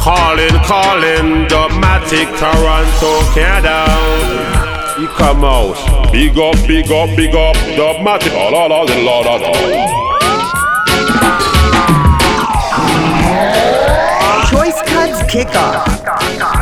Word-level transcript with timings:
Calling, 0.00 0.56
calling, 0.64 1.46
Dubmatic, 1.46 2.26
Toronto, 2.38 3.20
Canada. 3.34 3.84
You 4.98 5.08
come 5.08 5.44
out. 5.44 5.76
Big 6.10 6.38
up, 6.38 6.56
big 6.66 6.90
up, 6.90 7.14
big 7.14 7.34
up, 7.34 7.54
Dubmatic. 7.76 8.32
Oh, 8.32 8.48
la, 8.50 8.64
la, 8.64 8.80
la, 8.80 9.20
la, 9.20 9.36
la. 9.36 9.52
Choice 14.48 14.80
Cuts 14.88 15.22
Kickoff. 15.30 16.59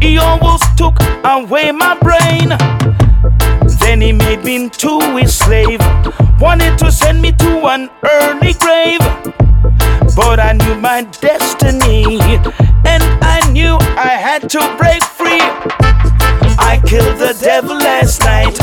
He 0.00 0.18
almost 0.18 0.64
took 0.76 0.96
away 1.24 1.72
my 1.72 1.96
brain. 2.00 2.48
Then 3.80 4.00
he 4.00 4.12
made 4.12 4.44
me 4.44 4.56
into 4.56 5.00
his 5.16 5.36
slave. 5.36 5.80
Wanted 6.40 6.78
to 6.78 6.90
send 6.90 7.20
me 7.20 7.32
to 7.32 7.66
an 7.66 7.90
early 8.02 8.54
grave. 8.54 9.00
But 10.16 10.40
I 10.40 10.52
knew 10.54 10.74
my 10.76 11.02
destiny. 11.20 12.04
And 12.84 13.02
I 13.22 13.40
knew 13.52 13.76
I 13.96 14.16
had 14.18 14.48
to 14.50 14.60
break 14.78 15.02
free. 15.04 15.40
I 16.58 16.80
killed 16.86 17.18
the 17.18 17.36
devil 17.40 17.76
last 17.76 18.20
night. 18.20 18.56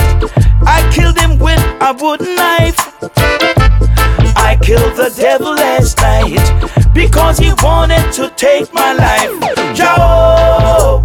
I 0.66 0.90
killed 0.94 1.18
him 1.18 1.40
with 1.40 1.60
a 1.82 1.94
wooden 1.94 2.36
knife. 2.36 2.80
I 4.36 4.58
killed 4.62 4.96
the 4.96 5.14
devil 5.16 5.54
last 5.54 5.98
night 5.98 6.94
because 6.94 7.38
he 7.38 7.52
wanted 7.64 8.12
to 8.14 8.30
take 8.36 8.74
my 8.74 8.94
life. 8.94 9.76
Jah, 9.76 11.04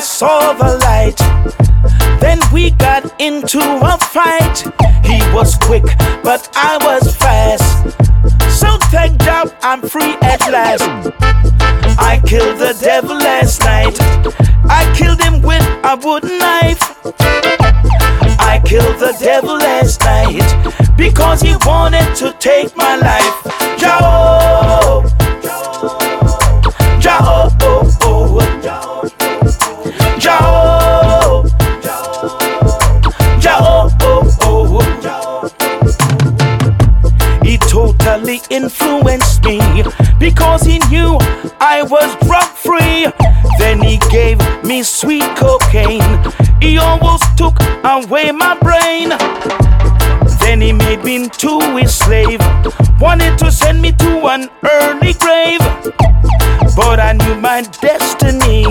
I 0.00 0.02
saw 0.02 0.54
the 0.54 0.78
light. 0.78 1.18
Then 2.22 2.40
we 2.54 2.70
got 2.70 3.20
into 3.20 3.58
a 3.60 3.98
fight. 3.98 4.64
He 5.04 5.20
was 5.34 5.58
quick, 5.58 5.84
but 6.24 6.48
I 6.54 6.78
was 6.80 7.14
fast. 7.14 8.00
So 8.48 8.78
thank 8.88 9.18
God 9.18 9.54
I'm 9.60 9.82
free 9.82 10.14
at 10.22 10.40
last. 10.50 10.88
I 12.00 12.18
killed 12.24 12.58
the 12.58 12.74
devil 12.80 13.14
last 13.14 13.60
night. 13.60 13.98
I 14.70 14.90
killed 14.96 15.20
him 15.20 15.42
with 15.42 15.66
a 15.84 16.00
wooden 16.02 16.38
knife. 16.38 16.80
I 18.40 18.58
killed 18.64 18.98
the 19.00 19.14
devil 19.20 19.58
last 19.58 20.00
night 20.00 20.96
because 20.96 21.42
he 21.42 21.56
wanted 21.66 22.16
to 22.16 22.32
take 22.38 22.74
my 22.74 22.96
life. 22.96 23.78
Jah, 23.78 24.00
influenced 38.50 39.44
me 39.44 39.60
because 40.18 40.62
he 40.62 40.78
knew 40.90 41.16
I 41.60 41.82
was 41.82 42.14
drug 42.26 42.44
free. 42.44 43.06
Then 43.58 43.80
he 43.80 43.98
gave 44.10 44.38
me 44.64 44.82
sweet 44.82 45.24
cocaine. 45.36 46.02
He 46.60 46.76
almost 46.78 47.24
took 47.38 47.56
away 47.84 48.32
my 48.32 48.58
brain. 48.58 49.10
Then 50.40 50.60
he 50.60 50.72
made 50.72 51.04
me 51.04 51.16
into 51.16 51.60
his 51.76 51.94
slave. 51.94 52.40
Wanted 53.00 53.38
to 53.38 53.50
send 53.50 53.80
me 53.80 53.92
to 53.92 54.26
an 54.26 54.48
early 54.64 55.14
grave. 55.14 55.60
But 56.76 57.00
I 57.00 57.12
knew 57.12 57.36
my 57.40 57.62
destiny. 57.80 58.64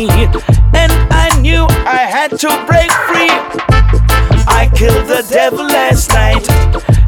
And 0.73 0.91
I 1.11 1.29
knew 1.41 1.65
I 1.85 2.05
had 2.09 2.31
to 2.39 2.49
break 2.67 2.91
free. 3.07 3.29
I 4.47 4.69
killed 4.75 5.07
the 5.07 5.25
devil 5.29 5.65
last 5.65 6.09
night. 6.09 6.45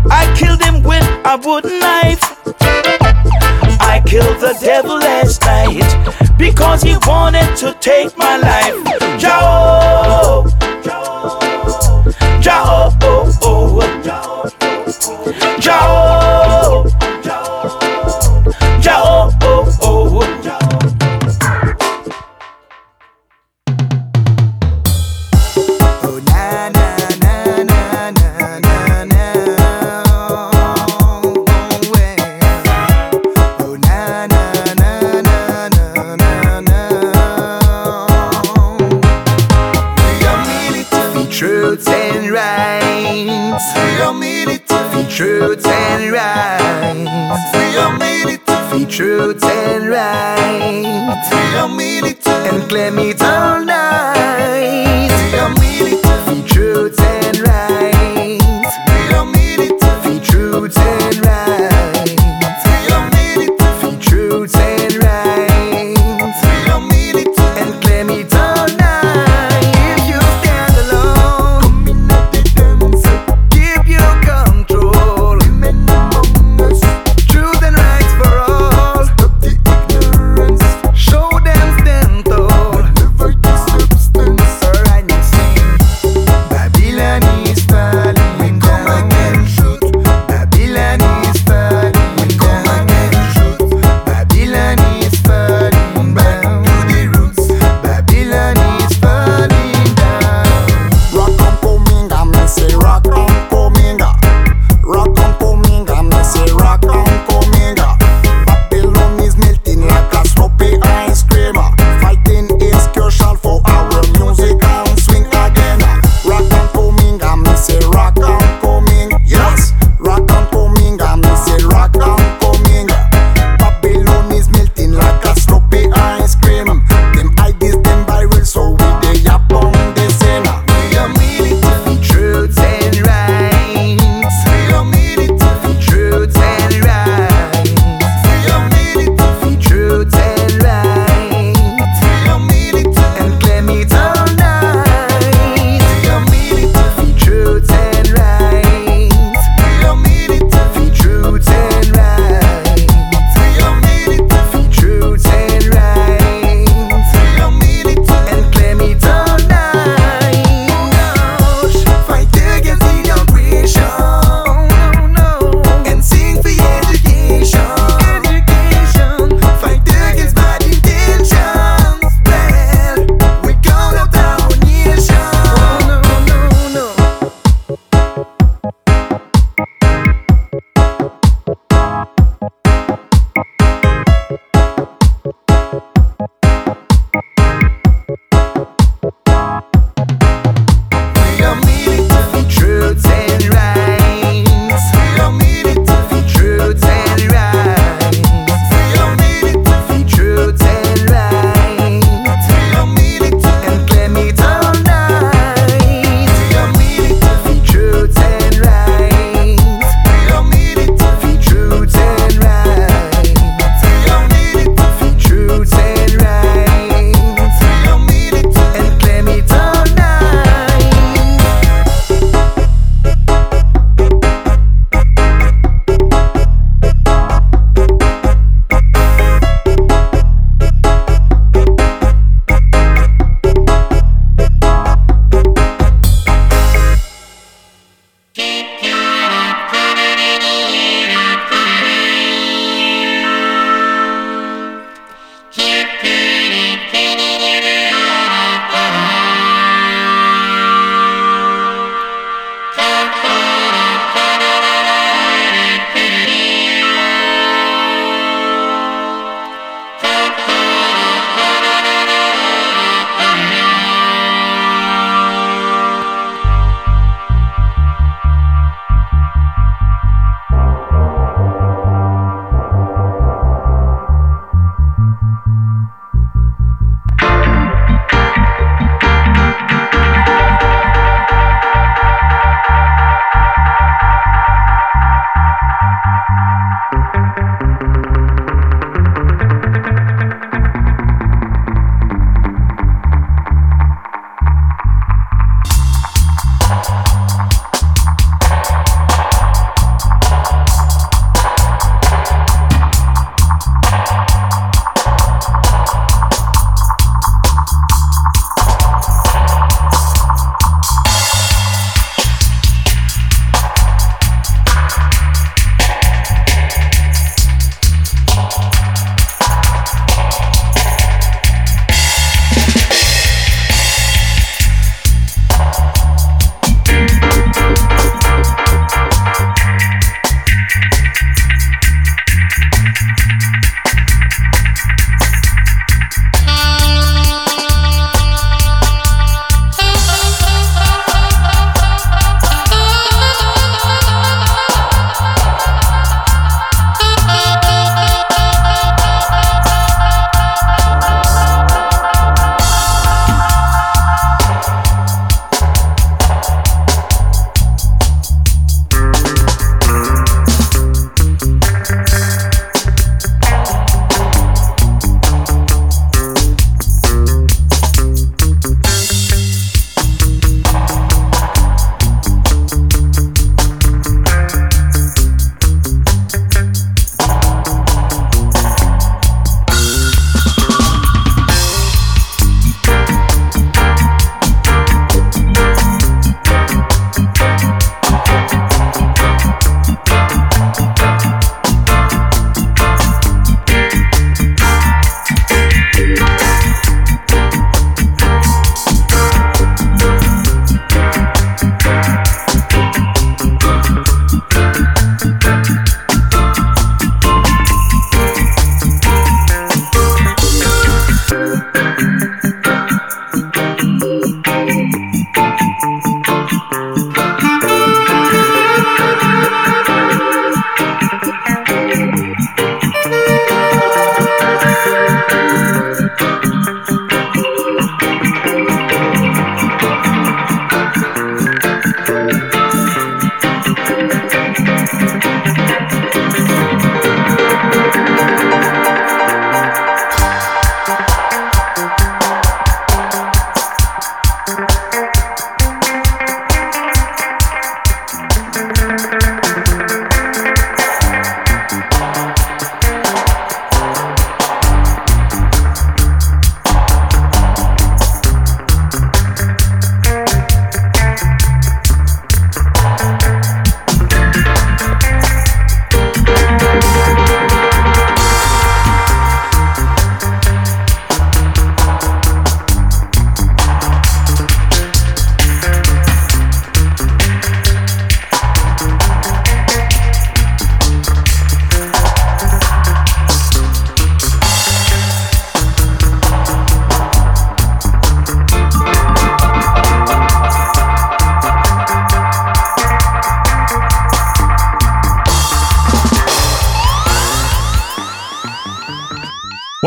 I 0.09 0.23
killed 0.37 0.61
him 0.61 0.83
with 0.83 1.03
a 1.25 1.37
wooden 1.43 1.79
knife. 1.79 2.20
Killed 4.11 4.41
the 4.41 4.57
devil 4.59 4.97
last 4.97 5.41
night 5.43 6.37
because 6.37 6.83
he 6.83 6.97
wanted 7.07 7.55
to 7.55 7.73
take 7.79 8.17
my 8.17 8.35
life. 8.35 8.75
Jah, 9.17 10.43
Jah, 12.41 12.63
oh, 12.67 12.80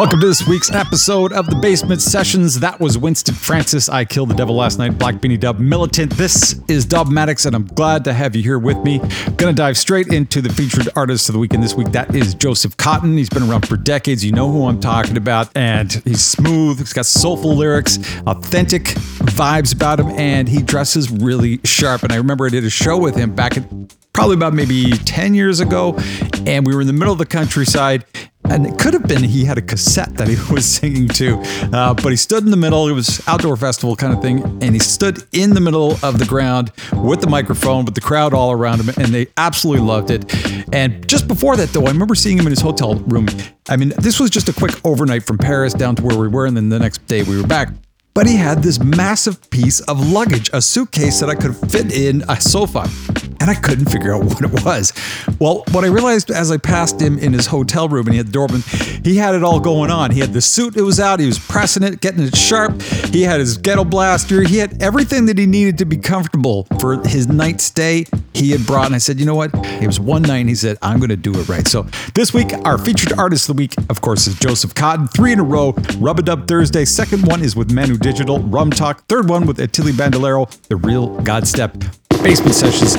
Welcome 0.04 0.20
to 0.20 0.26
this 0.26 0.46
week's 0.46 0.70
episode 0.70 1.32
of 1.32 1.46
the 1.46 1.56
Bassment 1.56 2.02
Sessions. 2.02 2.61
That 2.61 2.78
was 2.78 2.99
Winston 2.99 3.34
Francis. 3.34 3.88
I 3.88 4.04
killed 4.04 4.28
the 4.28 4.34
devil 4.34 4.54
last 4.54 4.78
night. 4.78 4.99
Black 4.99 5.14
Beanie 5.14 5.40
Dub 5.40 5.58
Militant. 5.58 6.12
This 6.12 6.61
is 6.68 6.84
Dubmatix, 6.84 7.46
and 7.46 7.56
I'm 7.56 7.64
glad 7.64 8.04
to 8.04 8.12
have 8.12 8.37
you 8.37 8.42
here 8.42 8.58
with 8.58 8.76
me. 8.84 9.00
Gonna 9.38 9.54
dive 9.54 9.78
straight 9.78 10.08
into 10.08 10.42
the 10.42 10.52
featured 10.52 10.90
artist 10.94 11.30
of 11.30 11.32
the 11.32 11.38
weekend 11.38 11.62
this 11.62 11.73
week. 11.73 11.90
That 11.92 12.14
is 12.14 12.34
Joseph 12.34 12.76
Cotton. 12.76 13.16
He's 13.16 13.30
been 13.30 13.44
around 13.44 13.66
for 13.66 13.78
decades. 13.78 14.23
You 14.23 14.32
know 14.32 14.52
who 14.52 14.66
I'm 14.66 14.78
talking 14.78 15.16
about, 15.16 15.49
and 15.56 15.90
he's 16.04 16.20
smooth. 16.23 16.80
He's 16.80 16.92
got 16.92 17.06
soulful 17.06 17.56
lyrics, 17.56 17.96
authentic 18.26 18.84
vibes 19.32 19.75
about 19.75 20.00
him, 20.00 20.11
and 20.11 20.50
he 20.50 20.61
dresses 20.61 21.11
really 21.11 21.61
sharp. 21.64 22.02
And 22.02 22.12
I 22.12 22.16
remember 22.16 22.44
I 22.44 22.50
did 22.50 22.64
a 22.64 22.70
show 22.70 22.99
with 22.99 23.16
him 23.16 23.34
back 23.34 23.56
in 23.56 23.88
probably 24.12 24.34
about 24.37 24.52
maybe 24.54 24.90
10 24.90 25.34
years 25.34 25.61
ago, 25.61 25.96
and 26.46 26.66
we 26.66 26.75
were 26.75 26.82
in 26.82 26.87
the 26.87 26.92
middle 26.92 27.12
of 27.12 27.18
the 27.18 27.26
countryside. 27.26 28.04
And 28.51 28.67
it 28.67 28.79
could 28.79 28.93
have 28.93 29.07
been 29.09 29.23
he 29.25 29.45
had 29.45 29.59
a 29.59 29.63
cassette 29.63 30.15
that 30.15 30.29
he 30.29 30.37
was 30.53 30.65
singing 30.65 31.09
to, 31.09 31.41
uh, 31.73 31.95
but 31.95 32.11
he 32.11 32.17
stood 32.17 32.45
in 32.45 32.51
the 32.51 32.57
middle. 32.57 32.89
It 32.89 32.93
was 32.93 33.23
outdoor 33.27 33.57
festival 33.57 33.97
kind 33.97 34.13
of 34.13 34.21
thing, 34.21 34.43
and 34.63 34.75
he 34.75 34.79
stood 34.79 35.25
in 35.33 35.55
the 35.55 35.61
middle 35.61 35.99
of 36.03 36.19
the 36.19 36.27
ground 36.27 36.73
with 36.93 37.21
the 37.21 37.29
microphone, 37.29 37.85
with 37.85 37.95
the 37.95 38.01
crowd 38.01 38.35
all 38.35 38.53
around 38.53 38.81
him, 38.81 38.95
and 38.99 39.15
they 39.15 39.27
absolutely 39.37 39.85
loved 39.85 40.11
it. 40.11 40.25
And 40.73 41.07
just 41.09 41.27
before 41.29 41.57
that, 41.57 41.71
though, 41.71 41.85
I 41.85 41.91
remember 41.91 42.15
seeing 42.15 42.39
him 42.39 42.47
in 42.47 42.53
his 42.53 42.61
hotel 42.61 42.97
room. 42.97 43.27
I 43.69 43.77
mean, 43.77 43.93
this 43.99 44.21
was 44.21 44.31
just 44.31 44.49
a 44.49 44.53
quick 44.53 44.75
overnight 44.85 45.25
from 45.25 45.39
Paris 45.39 45.73
down 45.73 45.97
to 45.97 46.03
where 46.03 46.19
we 46.19 46.29
were, 46.29 46.47
and 46.47 46.57
then 46.57 46.69
the 46.69 46.79
next 46.79 47.07
day 47.07 47.23
we 47.23 47.41
were 47.41 47.47
back 47.47 47.71
but 48.14 48.26
he 48.26 48.37
had 48.37 48.62
this 48.62 48.80
massive 48.80 49.50
piece 49.50 49.80
of 49.80 50.09
luggage, 50.11 50.49
a 50.52 50.62
suitcase 50.62 51.18
that 51.21 51.28
I 51.28 51.35
could 51.35 51.56
fit 51.71 51.92
in 51.92 52.23
a 52.28 52.40
sofa. 52.40 52.88
And 53.40 53.50
I 53.50 53.54
couldn't 53.54 53.90
figure 53.90 54.14
out 54.14 54.25
what 54.25 54.42
it 54.42 54.64
was. 54.64 54.92
Well, 55.38 55.64
what 55.73 55.85
I 55.85 55.88
realized 55.88 56.30
as 56.30 56.50
I 56.50 56.56
passed 56.56 57.00
him 57.00 57.18
in 57.18 57.33
his 57.33 57.47
hotel 57.47 57.88
room 57.88 58.06
and 58.06 58.14
he 58.14 58.18
had 58.18 58.28
the 58.28 58.33
door 58.33 58.44
open, 58.44 58.62
he 59.04 59.16
had 59.16 59.35
it 59.35 59.42
all 59.42 59.61
going 59.61 59.90
on. 59.90 60.12
He 60.12 60.21
had 60.21 60.33
the 60.33 60.40
suit, 60.40 60.76
it 60.76 60.83
was 60.83 61.00
out, 61.00 61.21
he 61.21 61.26
was 61.26 61.38
pressing 61.38 61.83
it, 61.83 62.00
getting 62.00 62.23
it 62.23 62.37
sharp. 62.37 62.80
He 62.80 63.23
had 63.23 63.40
his 63.40 63.59
ghetto 63.59 63.85
blaster, 63.85 64.42
he 64.42 64.59
had 64.59 64.80
everything 64.80 65.26
that 65.26 65.37
he 65.37 65.47
needed 65.47 65.76
to 65.78 65.85
be 65.85 65.97
comfortable 65.97 66.66
for 66.80 67.06
his 67.06 67.26
night 67.26 67.61
stay. 67.61 68.06
He 68.33 68.50
had 68.50 68.66
brought, 68.66 68.87
and 68.87 68.94
I 68.97 68.99
said, 68.99 69.21
you 69.21 69.26
know 69.26 69.37
what? 69.37 69.50
It 69.54 69.87
was 69.87 70.00
one 70.00 70.23
night, 70.23 70.38
and 70.38 70.49
he 70.49 70.56
said, 70.56 70.76
I'm 70.83 70.99
going 70.99 71.11
to 71.11 71.16
do 71.16 71.38
it 71.38 71.49
right. 71.49 71.66
So 71.68 71.87
this 72.14 72.35
week, 72.35 72.52
our 72.64 72.78
featured 72.78 73.12
artist 73.16 73.49
of 73.49 73.56
the 73.56 73.61
week, 73.61 73.75
of 73.88 74.00
course, 74.00 74.26
is 74.26 74.35
Joseph 74.40 74.75
Cotton. 74.75 75.06
Three 75.06 75.33
in 75.33 75.38
a 75.38 75.44
row, 75.44 75.73
Rub 75.99 76.18
a 76.18 76.23
Dub 76.23 76.49
Thursday. 76.49 76.85
Second 76.85 77.28
one 77.28 77.42
is 77.42 77.54
with 77.54 77.71
Manu 77.71 77.97
Digital, 78.04 78.38
Rhum 78.38 78.70
Talk. 78.70 79.02
Third 79.06 79.30
one 79.30 79.46
with 79.46 79.56
Atili 79.56 79.92
Bandalero, 79.92 80.44
The 80.68 80.76
Real 80.76 81.18
God 81.23 81.49
Step. 81.49 81.73
Bassment 82.20 82.54
Sessions, 82.54 82.96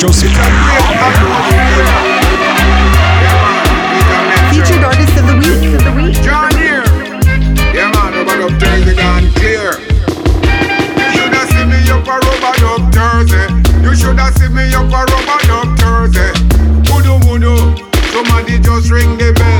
Joseph 0.00 0.34
Featured 4.50 4.82
artist 4.82 5.14
of 5.14 5.30
the 5.30 5.38
week. 5.38 5.62
Of 5.78 5.84
the 5.86 5.94
week. 5.94 6.18
John 6.26 6.50
here. 6.58 6.82
Yeah, 7.70 7.94
man, 7.94 8.26
rubber 8.26 8.50
up 8.50 8.60
Thursday 8.60 8.96
gone 8.96 9.30
clear. 9.38 9.78
You 10.98 11.14
shoulda 11.14 11.46
seen 11.54 11.70
me 11.70 11.78
up 11.94 12.02
a 12.02 12.18
rubber 12.18 12.58
up 12.66 12.82
Thursday. 12.92 13.46
You 13.86 13.94
shoulda 13.94 14.26
seen 14.42 14.58
me 14.58 14.74
up 14.74 14.90
a 14.90 15.06
rubber 15.06 15.38
up 15.54 15.78
Thursday. 15.78 16.34
Voodoo, 16.90 17.22
voodoo. 17.22 17.76
Somebody 18.10 18.58
just 18.58 18.90
ring 18.90 19.16
the 19.18 19.32
bell. 19.34 19.57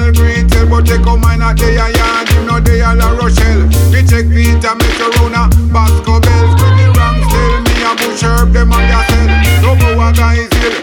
See 0.00 0.12
green 0.12 0.48
tell, 0.48 0.68
but 0.68 0.86
they 0.86 0.98
come 0.98 1.20
mine 1.20 1.42
at 1.42 1.56
the 1.58 1.68
yard, 1.74 2.28
him 2.28 2.46
no 2.46 2.60
dey 2.60 2.80
a 2.80 2.94
La 2.94 3.12
Rochelle. 3.12 3.68
We 3.92 4.00
check 4.06 4.28
Peter, 4.32 4.74
make 4.76 5.00
a 5.00 5.08
run 5.20 5.36
a 5.36 5.44
Basco 5.68 6.20
bells. 6.20 6.52
With 6.56 6.74
the 6.80 6.86
wrong 6.96 7.20
still, 7.28 7.60
me 7.60 7.74
a 7.84 7.92
bush 7.98 8.22
herb, 8.24 8.52
them 8.52 8.72
a 8.72 8.80
sell. 8.80 9.28
No 9.60 9.76
a 10.00 10.08
guys 10.12 10.48
hill, 10.60 10.76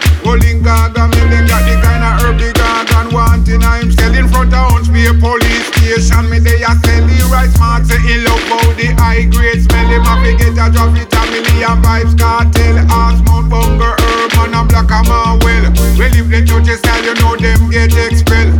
me 1.10 1.22
them 1.26 1.44
got 1.46 1.62
the 1.66 1.74
kind 1.82 2.04
of 2.06 2.22
herb 2.22 2.38
the 2.38 2.50
gargan 2.54 3.12
wanting. 3.12 3.62
I'm 3.62 3.90
still 3.90 4.14
in 4.14 4.28
front 4.28 4.54
of 4.54 4.70
Hunts 4.70 4.88
Bay 4.88 5.10
police 5.18 5.66
station, 5.74 6.30
me 6.30 6.38
they 6.38 6.62
a 6.62 6.72
sell 6.84 7.02
the 7.06 7.18
rice 7.32 7.56
mark, 7.58 7.84
say 7.84 7.98
he 7.98 8.22
love 8.22 8.42
how 8.46 8.62
the 8.78 8.94
high 8.94 9.26
grade 9.26 9.62
smell. 9.62 9.88
Him 9.90 10.06
a 10.06 10.14
fi 10.22 10.32
get 10.38 10.54
a 10.54 10.70
drop 10.70 10.94
it 10.94 11.10
a 11.10 11.20
million 11.34 11.82
vibes 11.82 12.14
cartel, 12.14 12.78
ass 12.94 13.18
mount 13.26 13.50
bunger 13.50 13.94
herb, 13.98 14.30
man 14.38 14.54
a 14.54 14.60
black 14.68 14.90
a 14.90 15.00
man 15.08 15.38
well. 15.42 15.66
Well 15.98 16.14
if 16.14 16.30
the 16.30 16.40
judges 16.46 16.78
style, 16.78 17.02
you 17.02 17.14
know 17.18 17.34
them 17.36 17.70
get 17.70 17.94
expelled. 17.96 18.59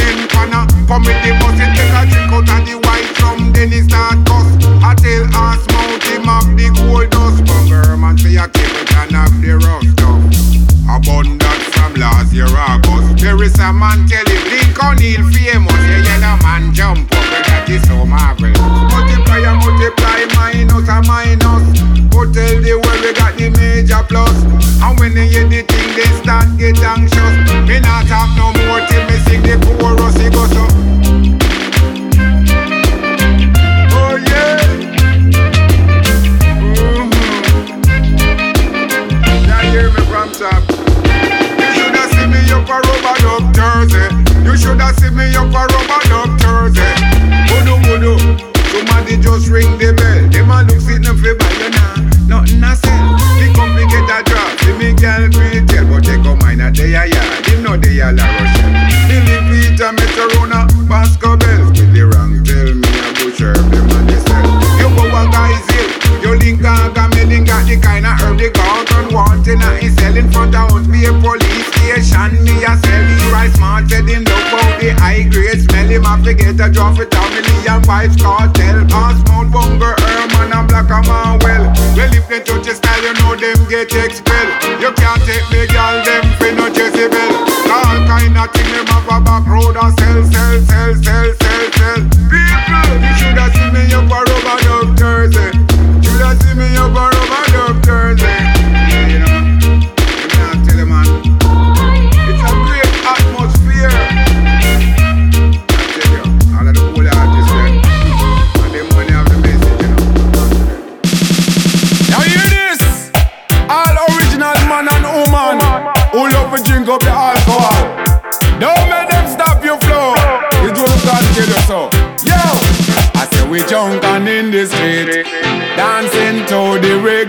come 0.91 1.03
with 1.03 1.23
the 1.23 1.40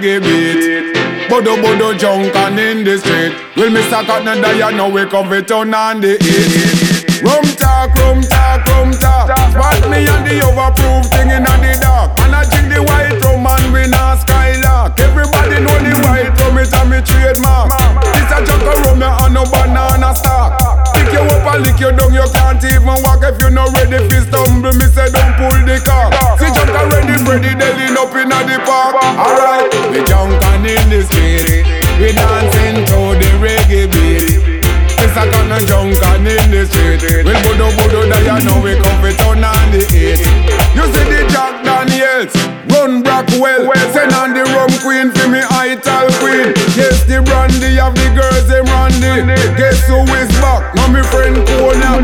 reggae 0.03 0.21
beat. 0.21 1.29
Bodo 1.29 1.57
bodo 1.57 1.95
junkin' 1.95 2.59
in 2.59 2.85
the 2.85 2.99
street. 2.99 3.33
Will 3.57 3.71
Mr. 3.71 4.05
Cotton 4.05 4.43
die? 4.43 4.59
You 4.59 4.77
know 4.77 4.89
we 4.89 5.07
come 5.07 5.31
to 5.31 5.43
town 5.43 5.75
on 5.75 6.01
the 6.01 6.19
east. 6.23 7.23
Rum 7.23 7.45
talk, 7.57 7.95
rum 7.97 8.21
talk, 8.23 8.67
rum 8.67 8.91
talk. 8.93 9.31
Spot 9.53 9.91
me 9.91 10.07
and 10.07 10.27
the 10.27 10.43
overproof 10.43 11.07
thing 11.07 11.31
in 11.31 11.45
the 11.45 11.79
dark. 11.81 12.19
And 12.21 12.35
I 12.35 12.43
drink 12.51 12.75
the 12.75 12.83
white 12.83 13.23
rum 13.23 13.47
and 13.47 13.73
we 13.73 13.87
not 13.87 14.19
skylark. 14.21 14.99
Everybody 14.99 15.63
know 15.63 15.79
the 15.79 15.95
white 16.03 16.35
rum, 16.41 16.59
it 16.59 16.75
a 16.75 16.83
me 16.85 17.01
trademark. 17.01 17.71
This 18.15 18.33
a 18.33 18.45
junk 18.45 18.67
of 18.67 18.85
rum, 18.85 19.03
and 19.03 19.35
no 19.35 19.45
banana 19.45 20.15
stock. 20.17 20.72
Pick 21.13 21.21
you 21.21 21.29
up 21.29 21.45
and 21.45 21.61
lick 21.61 21.77
you 21.77 21.93
down, 21.93 22.15
you 22.17 22.25
can't 22.33 22.65
even 22.65 22.97
walk 23.05 23.21
if 23.21 23.37
you 23.37 23.53
not 23.53 23.69
ready 23.77 24.01
for 24.09 24.25
stumble. 24.25 24.73
Me 24.73 24.89
say 24.89 25.13
don't 25.13 25.37
pull 25.37 25.53
the 25.69 25.77
car. 25.85 26.09
See 26.41 26.49
junk 26.57 26.73
ready, 26.89 27.21
ready, 27.29 27.53
dealing 27.53 28.01
up 28.01 28.17
in 28.17 28.33
the 28.33 28.57
park. 28.65 28.97
Alright, 29.21 29.69
we 29.93 30.01
junkin' 30.09 30.65
in 30.65 30.89
the 30.89 31.05
street. 31.05 31.69
We 32.01 32.17
dancing 32.17 32.89
to 32.89 33.13
the 33.21 33.29
reggae 33.45 33.93
beat. 33.93 34.65
It's 35.05 35.13
a 35.13 35.29
kind 35.29 35.53
of 35.53 35.61
junkin' 35.69 36.25
in 36.25 36.49
the 36.49 36.65
street. 36.65 37.05
Well, 37.29 37.37
bodo 37.45 37.69
bodo 37.77 38.09
you 38.09 38.49
know 38.49 38.65
we 38.65 38.73
come 38.81 38.97
for 39.05 39.13
town 39.13 39.45
on 39.45 39.69
the 39.69 39.85
eight. 39.93 40.25
You 40.73 40.89
see 40.97 41.05
the 41.13 41.29
Jack 41.29 41.61
Daniels, 42.23 42.71
run 42.71 43.03
Brockwell, 43.03 43.67
well, 43.67 43.93
send 43.93 44.13
on 44.13 44.35
the 44.35 44.45
rum 44.55 44.71
queen 44.83 45.11
for 45.11 45.29
me 45.29 45.41
ital 45.51 46.07
queen. 46.23 46.55
Yes, 46.79 47.05
the 47.05 47.23
brandy 47.23 47.81
of 47.81 47.95
the 47.95 48.09
girls 48.15 48.47
them 48.47 48.67
randy. 48.67 49.27
Guess 49.59 49.87
who 49.89 50.03
is 50.15 50.31
back? 50.39 50.75
Now 50.75 50.89
me 50.89 51.03
friend 51.03 51.37
Kona. 51.47 51.99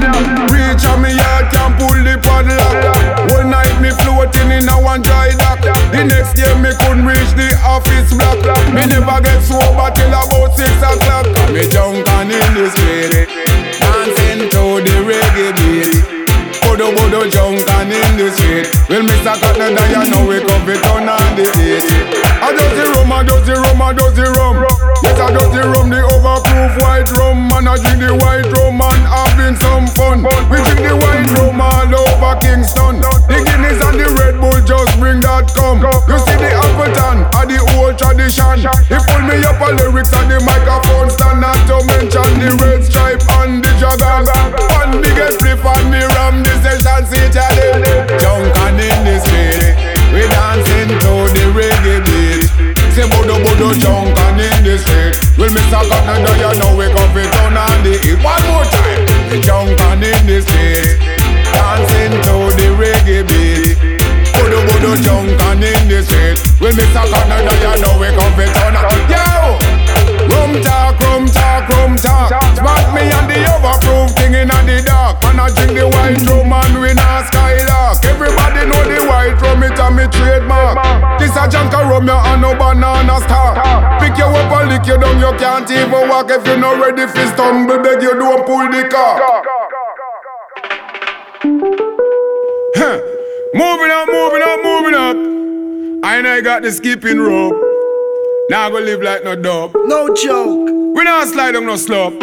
Reach 0.51 0.85
on 0.87 1.03
me 1.03 1.15
yard 1.15 1.47
can 1.53 1.77
pull 1.79 1.95
the 2.03 2.19
padlock. 2.19 3.31
One 3.31 3.51
night 3.51 3.81
me 3.81 3.91
floating 3.91 4.51
in 4.51 4.69
a 4.69 4.77
one 4.81 5.03
dry 5.03 5.31
dock. 5.39 5.63
The 5.93 6.05
next 6.05 6.37
year 6.39 6.55
me 6.59 6.75
couldn't 6.83 7.07
reach 7.07 7.33
the 7.39 7.55
office 7.63 8.11
block. 8.11 8.43
Me 8.75 8.87
never 8.87 9.21
get 9.23 9.43
sober 9.43 9.91
till 9.95 10.11
about 10.11 10.57
six 10.57 10.73
o'clock. 10.83 11.27
Me 11.53 11.69
junkin' 11.69 12.31
in 12.31 12.51
the 12.55 12.67
street, 12.75 13.68
Bodo 17.19 17.31
bodo 17.31 17.35
junkin' 17.35 17.91
in 17.91 18.17
the 18.17 18.31
street. 18.31 18.71
Well, 18.89 19.03
Mr. 19.03 19.35
Cotton, 19.43 19.75
you 19.75 20.11
know 20.11 20.23
we 20.23 20.39
come 20.39 20.63
fit 20.63 20.87
on 20.87 21.09
on 21.09 21.35
the 21.35 21.51
eight. 21.59 21.83
I 22.39 22.55
does 22.55 22.71
the 22.79 22.85
rum, 22.95 23.11
I 23.11 23.27
does 23.27 23.43
the 23.43 23.55
rum, 23.59 23.83
I 23.83 23.93
does 23.93 24.15
the 24.15 24.31
rum. 24.39 24.63
Yes, 25.03 25.19
I 25.19 25.35
does 25.35 25.51
the 25.51 25.67
rum, 25.67 25.91
the 25.91 25.99
overproof 25.99 26.79
white 26.79 27.11
rum. 27.19 27.51
And 27.59 27.67
I 27.67 27.75
drink 27.83 28.07
the 28.07 28.15
white 28.15 28.47
rum 28.55 28.79
and 28.79 29.03
having 29.03 29.59
some 29.59 29.91
fun. 29.99 30.23
We 30.47 30.63
drink 30.63 30.87
the 30.87 30.95
white 30.95 31.27
rum 31.35 31.59
all 31.59 31.91
over 31.91 32.39
Kingston. 32.39 33.03
The 33.03 33.43
Guinness 33.43 33.83
and 33.83 33.99
the 33.99 34.15
Red 34.15 34.39
Bull 34.39 34.55
just 34.63 34.95
bring 35.03 35.19
that 35.27 35.51
come. 35.59 35.83
You 35.83 36.19
see 36.23 36.39
the 36.39 36.55
Appleton 36.55 37.27
are 37.35 37.47
the 37.51 37.59
old 37.75 37.99
tradition. 37.99 38.63
He 38.87 38.95
pull 38.95 39.23
me 39.27 39.43
up 39.43 39.59
a 39.59 39.75
lyrics 39.75 40.15
and 40.15 40.31
the 40.31 40.39
microphone 40.47 40.58
of 81.99 82.07
rum, 82.07 82.27
and 82.27 82.43
no 82.43 82.55
banana 82.55 83.21
star. 83.21 83.55
Pick 84.01 84.17
you 84.19 84.25
up 84.25 84.53
and 84.53 84.71
lick 84.71 84.87
you 84.87 84.99
down, 84.99 85.19
you 85.19 85.39
can't 85.39 85.71
even 85.71 86.09
walk 86.09 86.31
if 86.31 86.47
you're 86.47 86.59
not 86.59 86.81
ready 86.81 87.07
for 87.07 87.27
stumble. 87.35 87.79
Beg 87.83 88.03
you 88.03 88.15
don't 88.15 88.47
pull 88.47 88.71
the 88.71 88.89
car. 88.89 89.43
Huh. 92.77 93.01
Moving 93.55 93.91
up, 93.91 94.09
moving 94.09 94.43
up, 94.43 94.63
moving 94.63 94.95
up. 94.95 95.17
I 96.05 96.21
know 96.23 96.35
I 96.35 96.41
got 96.41 96.63
the 96.63 96.71
skipping 96.71 97.19
rope. 97.19 97.57
Now 98.51 98.69
I 98.69 98.71
go 98.71 98.79
live 98.79 99.03
like 99.03 99.25
no 99.25 99.35
dub. 99.35 99.73
No 99.87 100.15
joke. 100.15 100.69
We 100.95 101.05
not 101.05 101.29
slide 101.29 101.57
on 101.57 101.67
no 101.67 101.77
slope. 101.77 102.15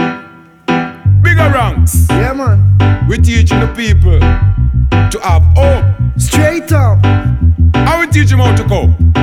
Bigger 1.22 1.50
ranks. 1.54 2.08
Yeah, 2.10 2.34
man. 2.34 3.08
We 3.08 3.18
teaching 3.18 3.60
the 3.60 3.68
people 3.76 4.20
to 4.20 5.20
have 5.22 5.44
hope. 5.56 5.86
Straight 6.18 6.72
up. 6.72 7.04
How 7.76 8.00
we 8.00 8.08
teach 8.08 8.30
them 8.30 8.40
how 8.40 8.56
to 8.56 8.64
cope. 8.64 9.14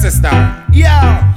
Where 0.00 0.10
sister? 0.10 0.64
Yeah. 0.72 1.34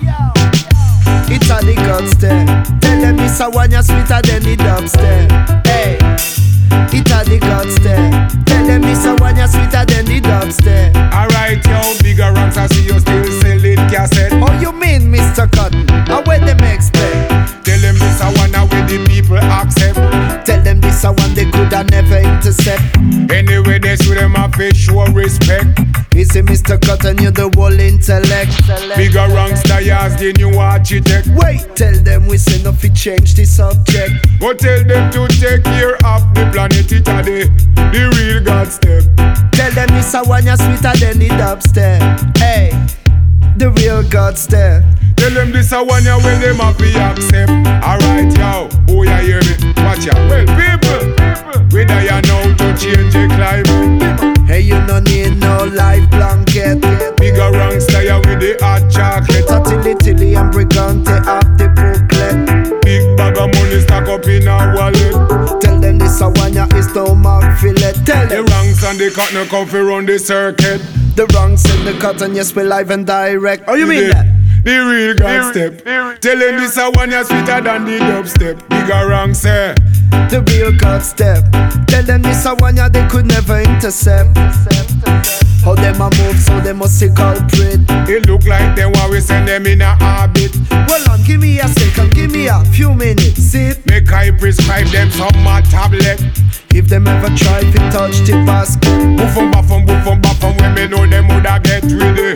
It's 1.28 1.50
a 1.50 1.60
the 1.66 1.76
guns 1.76 2.16
there. 2.16 2.46
Tell 2.80 3.02
them 3.02 3.18
this 3.18 3.42
a 3.42 3.50
one 3.50 3.72
ya 3.72 3.82
sweeter 3.82 4.22
than 4.24 4.44
the 4.44 4.56
dubstep. 4.56 5.68
Hey. 5.68 5.98
It's 6.96 7.12
a 7.12 7.28
the 7.28 7.40
guns 7.40 7.76
there. 7.80 8.10
Tell 8.46 8.66
them 8.66 8.82
this 8.84 9.06
a 9.06 9.16
one 9.16 9.36
ya 9.36 9.48
sweeter 9.48 9.84
than 9.84 10.06
the 10.06 10.22
dubstep. 10.22 10.96
Alright, 11.12 11.66
yo, 11.68 11.82
bigger 12.04 12.32
ranks. 12.32 12.56
I 12.56 12.68
see 12.68 12.86
you 12.86 13.00
still 13.02 13.32
selling 13.42 13.76
cassette. 13.92 14.32
Oh, 14.32 14.58
you 14.62 14.72
mean 14.72 15.12
Mr. 15.12 15.52
Cotton? 15.52 15.86
How 16.08 16.24
what 16.24 16.40
them 16.46 16.64
expect? 16.64 17.66
Tell 17.66 17.80
them 17.80 17.96
this 18.00 18.22
a 18.22 18.32
one 18.40 18.54
where 18.70 18.88
the 18.88 19.04
people 19.10 19.40
accept. 19.40 19.83
This 20.94 21.06
a 21.06 21.12
one 21.12 21.34
they 21.34 21.50
coulda 21.50 21.84
never 21.86 22.20
intercept. 22.20 22.98
Anyway, 23.32 23.80
they 23.80 23.96
show 23.96 24.14
them 24.14 24.36
a 24.36 24.74
show 24.76 25.04
respect. 25.08 25.80
You 26.14 26.24
see, 26.24 26.42
Mr. 26.42 26.80
Cotton, 26.80 27.18
you're 27.18 27.32
the 27.32 27.50
whole 27.50 27.74
intellect. 27.74 28.54
Bigger 28.96 29.28
ranks, 29.34 29.68
as 29.72 30.16
the 30.18 30.34
new 30.34 30.56
architect. 30.60 31.30
Wait, 31.34 31.76
tell 31.76 31.98
them 32.04 32.28
we 32.28 32.38
say 32.38 32.62
nothing 32.62 32.94
change 32.94 33.34
the 33.34 33.44
subject. 33.44 34.14
But 34.40 34.60
tell 34.60 34.84
them 34.84 35.12
to 35.14 35.28
take 35.34 35.64
care 35.64 35.96
of 36.06 36.22
the 36.36 36.48
planet, 36.54 36.92
it 36.92 37.08
a 37.08 37.24
the, 37.26 37.50
the 37.74 38.14
real 38.14 38.44
God 38.44 38.68
step. 38.68 39.02
Tell 39.54 39.72
them 39.72 39.90
this 39.98 40.14
a 40.14 40.22
one 40.22 40.46
ya 40.46 40.56
sweeter 40.58 40.94
than 41.00 41.18
the 41.18 41.30
dubstep. 41.30 42.38
Hey, 42.38 42.70
the 43.64 43.72
real 43.82 44.04
God's 44.10 44.42
step. 44.42 44.84
Tell 45.16 45.32
them 45.32 45.52
this 45.52 45.72
a 45.72 45.82
one 45.82 46.04
ya 46.04 46.18
when 46.18 46.42
them 46.42 46.58
happy 46.58 46.92
accept. 47.00 47.50
Alright, 47.80 48.36
yo, 48.36 48.68
oh 48.90 49.04
ya 49.04 49.18
hear 49.24 49.40
me? 49.40 49.56
Watch 49.80 50.04
ya. 50.04 50.14
Well, 50.28 50.44
people, 50.60 51.04
we 51.72 51.86
die 51.86 52.20
now 52.28 52.44
to 52.60 52.68
change 52.76 53.14
the 53.16 53.24
climate. 53.32 54.44
Hey, 54.48 54.60
you 54.60 54.80
no 54.84 55.00
need 55.00 55.40
no 55.40 55.64
life 55.72 56.10
blanket. 56.12 56.82
Bigger 57.16 57.52
ranks 57.52 57.88
there 57.88 58.20
with 58.28 58.44
the 58.44 58.58
hot 58.60 58.84
chocolate. 58.92 59.48
Tatilly 59.48 59.98
tilly 59.98 60.36
and 60.36 60.52
brigante 60.52 61.16
up 61.26 61.48
the 61.58 61.72
booklet. 61.72 62.84
Big 62.84 63.16
bag 63.16 63.38
of 63.38 63.48
money 63.56 63.80
stack 63.80 64.10
up 64.10 64.28
in 64.28 64.48
a 64.48 64.76
wallet. 64.76 65.23
Tell 66.24 66.32
them 66.32 66.40
this 66.40 66.40
a 66.40 66.42
one 66.42 66.54
ya 66.54 66.78
is 66.78 66.96
no 66.96 67.16
mark 67.16 67.60
fillet. 67.60 67.94
Tell 68.06 68.28
The 68.28 68.36
them 68.36 68.46
ranks 68.46 68.84
and 68.84 69.00
the 69.00 69.12
cotton 69.12 69.48
come 69.48 69.68
fi 69.68 69.80
run 69.80 70.06
the 70.06 70.18
circuit. 70.20 70.82
the 71.16 71.26
wrongs 71.34 71.66
in 71.70 71.86
the 71.86 71.94
cut 72.00 72.22
and 72.22 72.36
yes 72.36 72.56
we 72.56 72.64
live 72.64 72.92
and 72.92 73.06
direct. 73.06 73.64
Oh 73.68 73.74
you 73.76 73.86
mean 73.86 74.08
the, 74.08 74.14
that? 74.14 74.64
The 74.64 74.72
real 74.72 75.12
eh? 75.12 75.40
God 75.40 75.52
step. 75.52 76.22
Tell 76.22 76.38
them 76.38 76.58
this 76.58 76.78
a 76.78 76.90
one 76.92 77.12
ya 77.12 77.24
sweeter 77.24 77.62
than 77.62 77.86
the 77.86 78.00
dubstep. 78.00 78.70
Bigger 78.70 79.08
wrong 79.10 79.34
say. 79.34 79.76
The 80.30 80.42
real 80.48 80.72
God 80.78 81.02
step. 81.04 81.44
Tell 81.88 82.04
them 82.04 82.22
this 82.22 82.46
a 82.46 82.56
one 82.56 82.78
ya 82.78 82.88
they 82.90 83.06
could 83.08 83.26
never 83.26 83.60
intercept. 83.60 84.34
How 85.64 85.76
them 85.76 86.02
a 86.02 86.10
move 86.20 86.40
so 86.40 86.60
they 86.60 86.74
must 86.74 87.00
see 87.00 87.10
culprit. 87.10 87.80
It 88.10 88.28
look 88.28 88.46
like 88.46 88.76
them 88.76 88.92
want 88.94 89.12
we 89.12 89.20
send 89.22 89.48
them 89.48 89.66
in 89.66 89.82
a 89.82 89.96
orbit. 90.02 90.52
Well 90.72 91.12
on, 91.12 91.24
give 91.24 91.40
me 91.40 91.60
a 91.60 91.68
second, 91.68 92.14
give 92.14 92.32
me 92.32 92.48
a 92.48 92.64
few 92.66 92.94
minutes. 92.94 93.40
See 93.42 93.72
Make 93.86 94.12
I 94.12 94.32
prescribe 94.32 94.88
them 94.88 95.10
some 95.12 95.38
more 95.44 95.62
tablet. 95.62 96.20
if 96.74 96.88
them 96.88 97.08
ever 97.08 97.30
try 97.38 97.62
to 97.62 97.78
touch 97.92 98.18
the 98.28 98.34
basket. 98.46 98.90
Boof 99.18 99.38
em 99.38 99.52
baff 99.52 99.72
em, 99.72 99.86
boof 99.86 100.08
em 100.08 100.20
baff 100.22 100.44
em, 100.44 100.58
when 100.58 100.74
me 100.74 100.88
know 100.88 101.06
them 101.08 101.28
woulda 101.30 101.60
get 101.64 101.84
ready. 101.84 102.34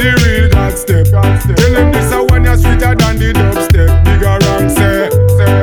The 0.00 0.10
real 0.24 0.50
God 0.50 0.76
step. 0.76 1.06
Tell 1.06 1.72
them 1.72 1.92
this 1.92 2.12
a 2.12 2.24
one 2.24 2.44
ya 2.44 2.56
sweeter 2.56 2.94
than 2.94 3.18
the 3.18 3.32
dubstep. 3.32 4.04
Bigger 4.04 4.38
wrong 4.42 4.68
say. 4.68 5.08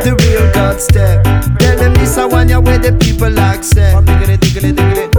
The 0.06 0.16
real 0.22 0.54
God 0.54 0.80
step. 0.80 1.24
Tell 1.60 1.78
them 1.78 1.94
this 1.96 2.18
a 2.18 2.28
one 2.28 2.48
ya 2.48 2.60
where 2.60 2.80
the 2.80 2.94
people 2.94 3.38
accept. 3.40 4.06
Diggity, 4.06 4.38
diggity, 4.38 4.72
diggity. 4.72 4.92
Played 4.92 5.11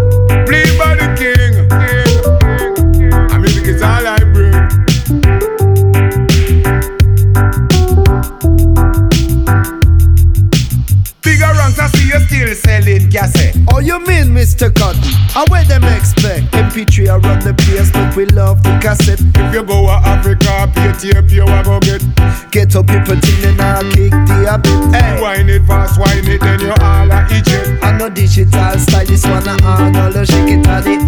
selling 12.73 13.11
cassette. 13.11 13.57
Eh? 13.57 13.65
Oh, 13.69 13.79
you 13.79 13.99
mean 14.07 14.33
Mr. 14.33 14.73
Cotton? 14.75 15.03
I 15.37 15.45
where 15.51 15.65
them 15.65 15.85
expect? 15.85 16.53
MP3 16.53 17.09
I 17.09 17.17
run 17.19 17.41
the 17.41 17.55
place, 17.55 17.91
but 17.93 18.17
we 18.17 18.25
love 18.27 18.63
the 18.63 18.73
cassette. 18.81 19.21
If 19.21 19.55
you 19.55 19.63
go 19.63 19.87
to 19.87 19.93
Africa, 19.93 20.71
tape, 20.73 21.31
you 21.31 21.45
a 21.45 21.63
go 21.63 21.81
get. 21.81 22.03
Get 22.51 22.75
up 22.77 22.87
people 22.87 23.17
till 23.21 23.55
now 23.57 23.81
kick 23.93 24.13
the 24.29 24.49
habit. 24.49 24.95
Hey, 24.95 25.21
Wine 25.21 25.49
it 25.49 25.65
fast, 25.67 26.01
wine 26.01 26.25
it, 26.25 26.41
then 26.41 26.61
you 26.61 26.73
all 26.81 27.13
a 27.13 27.21
it. 27.29 27.85
I 27.85 27.97
know 27.99 28.09
digital 28.09 28.79
style, 28.79 29.07
this 29.07 29.25
one 29.27 29.49
I 29.49 29.57
on 29.65 29.97
all 29.97 30.13
the 30.13 30.25
shake 30.25 30.57
it 30.57 30.67
at 30.67 30.87
it. 30.87 31.03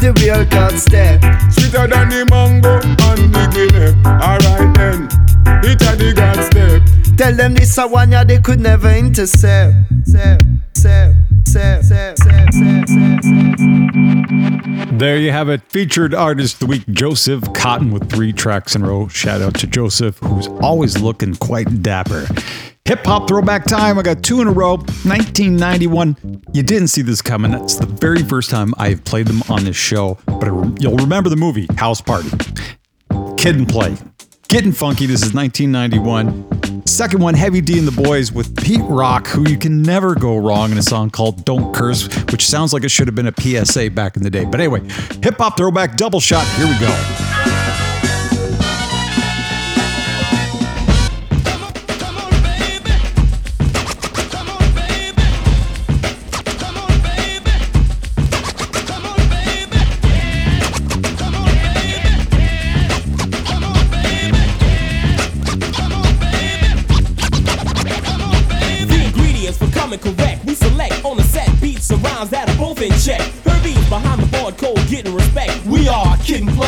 The 0.00 0.12
real 0.22 0.44
God 0.46 0.78
step. 0.78 1.20
Sweeter 1.50 1.86
than 1.88 2.08
the 2.10 2.26
mango 2.30 2.78
and 2.78 3.34
the 3.34 3.44
guinea. 3.50 3.90
Alright 4.06 4.70
then, 4.78 5.08
it 5.64 5.82
a 5.82 5.96
the 5.96 6.12
God 6.14 6.38
step. 6.46 6.82
Tell 7.16 7.34
them 7.34 7.54
this 7.54 7.76
a 7.78 7.86
one 7.86 8.12
ya 8.12 8.22
they 8.22 8.38
could 8.38 8.60
never 8.60 8.90
intercept. 8.90 9.74
There 14.98 15.16
you 15.16 15.30
have 15.30 15.48
it. 15.48 15.62
Featured 15.70 16.14
artist 16.14 16.54
of 16.54 16.60
the 16.60 16.66
week, 16.66 16.84
Joseph 16.88 17.52
Cotton, 17.52 17.90
with 17.90 18.10
three 18.10 18.32
tracks 18.32 18.74
in 18.74 18.82
a 18.82 18.88
row. 18.88 19.08
Shout 19.08 19.40
out 19.40 19.54
to 19.56 19.66
Joseph, 19.66 20.18
who's 20.18 20.48
always 20.60 21.00
looking 21.00 21.34
quite 21.36 21.82
dapper. 21.82 22.26
Hip 22.84 23.04
hop 23.04 23.28
throwback 23.28 23.64
time. 23.66 23.98
I 23.98 24.02
got 24.02 24.22
two 24.22 24.40
in 24.40 24.48
a 24.48 24.52
row. 24.52 24.76
1991. 24.76 26.16
You 26.52 26.62
didn't 26.62 26.88
see 26.88 27.02
this 27.02 27.20
coming. 27.20 27.50
That's 27.50 27.76
the 27.76 27.86
very 27.86 28.22
first 28.22 28.50
time 28.50 28.72
I've 28.78 29.04
played 29.04 29.26
them 29.26 29.42
on 29.48 29.64
this 29.64 29.76
show, 29.76 30.18
but 30.26 30.46
you'll 30.80 30.96
remember 30.96 31.28
the 31.28 31.36
movie 31.36 31.66
House 31.76 32.00
Party. 32.00 32.30
Kid 33.36 33.56
'N 33.56 33.66
Play. 33.66 33.96
Getting 34.48 34.72
Funky. 34.72 35.04
This 35.04 35.22
is 35.22 35.34
1991. 35.34 36.86
Second 36.86 37.20
one, 37.20 37.34
Heavy 37.34 37.60
D 37.60 37.78
and 37.78 37.86
the 37.86 37.92
Boyz 37.92 38.32
with 38.32 38.56
Pete 38.56 38.80
Rock, 38.84 39.26
who 39.26 39.46
you 39.46 39.58
can 39.58 39.82
never 39.82 40.14
go 40.14 40.38
wrong 40.38 40.72
in 40.72 40.78
a 40.78 40.82
song 40.82 41.10
called 41.10 41.44
Don't 41.44 41.74
Curse, 41.74 42.06
which 42.32 42.46
sounds 42.46 42.72
like 42.72 42.82
it 42.82 42.88
should 42.88 43.08
have 43.08 43.14
been 43.14 43.26
a 43.26 43.64
PSA 43.66 43.90
back 43.90 44.16
in 44.16 44.22
the 44.22 44.30
day. 44.30 44.46
But 44.46 44.60
anyway, 44.60 44.80
hip 45.22 45.36
hop 45.36 45.58
throwback 45.58 45.98
double 45.98 46.18
shot. 46.18 46.46
Here 46.56 46.66
we 46.66 46.78
go. 46.78 47.57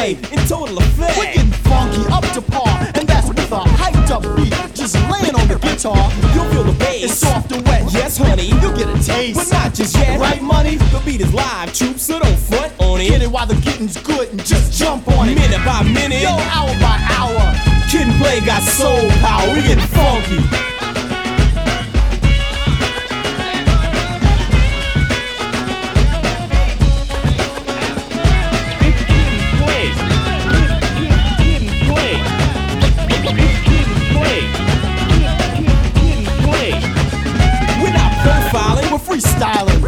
Play 0.00 0.12
in 0.32 0.46
total 0.46 0.78
effect. 0.78 1.16
Getting 1.16 1.52
funky 1.68 2.04
up 2.12 2.24
to 2.32 2.40
par, 2.40 2.68
and 2.94 3.06
that's 3.08 3.28
with 3.28 3.38
a 3.38 3.60
hyped 3.80 4.10
up 4.10 4.22
beat. 4.36 4.54
Just 4.74 4.94
laying 5.10 5.34
on 5.34 5.46
the 5.48 5.58
guitar, 5.60 6.10
You'll 6.34 6.50
feel 6.52 6.64
the 6.64 6.72
bass. 6.78 7.04
it's 7.04 7.14
soft 7.14 7.52
and 7.52 7.64
wet. 7.66 7.82
Yes, 7.92 8.16
honey. 8.16 8.44
you'll 8.44 8.76
get 8.76 8.88
a 8.88 8.98
taste. 9.02 9.36
But 9.38 9.52
not 9.52 9.74
just 9.74 9.96
yet. 9.96 10.18
Right, 10.18 10.42
money? 10.42 10.76
The 10.76 11.02
beat 11.04 11.20
is 11.20 11.32
live, 11.34 11.72
troops, 11.74 12.02
so 12.02 12.18
don't 12.18 12.38
front 12.38 12.72
on 12.80 13.00
it. 13.00 13.08
Get 13.08 13.22
it. 13.22 13.30
while 13.30 13.46
the 13.46 13.56
getting's 13.56 13.96
good 13.98 14.28
and 14.30 14.44
just 14.44 14.78
jump 14.78 15.06
on 15.08 15.28
it. 15.28 15.34
Minute 15.34 15.64
by 15.64 15.82
minute. 15.82 16.22
Yo, 16.22 16.30
hour 16.30 16.72
by 16.80 16.96
hour. 17.18 17.44
Kid 17.90 18.08
and 18.08 18.16
play 18.20 18.40
got 18.40 18.62
soul 18.62 19.08
power. 19.20 19.52
We 19.54 19.62
getting 19.62 19.84
funky. 19.92 20.89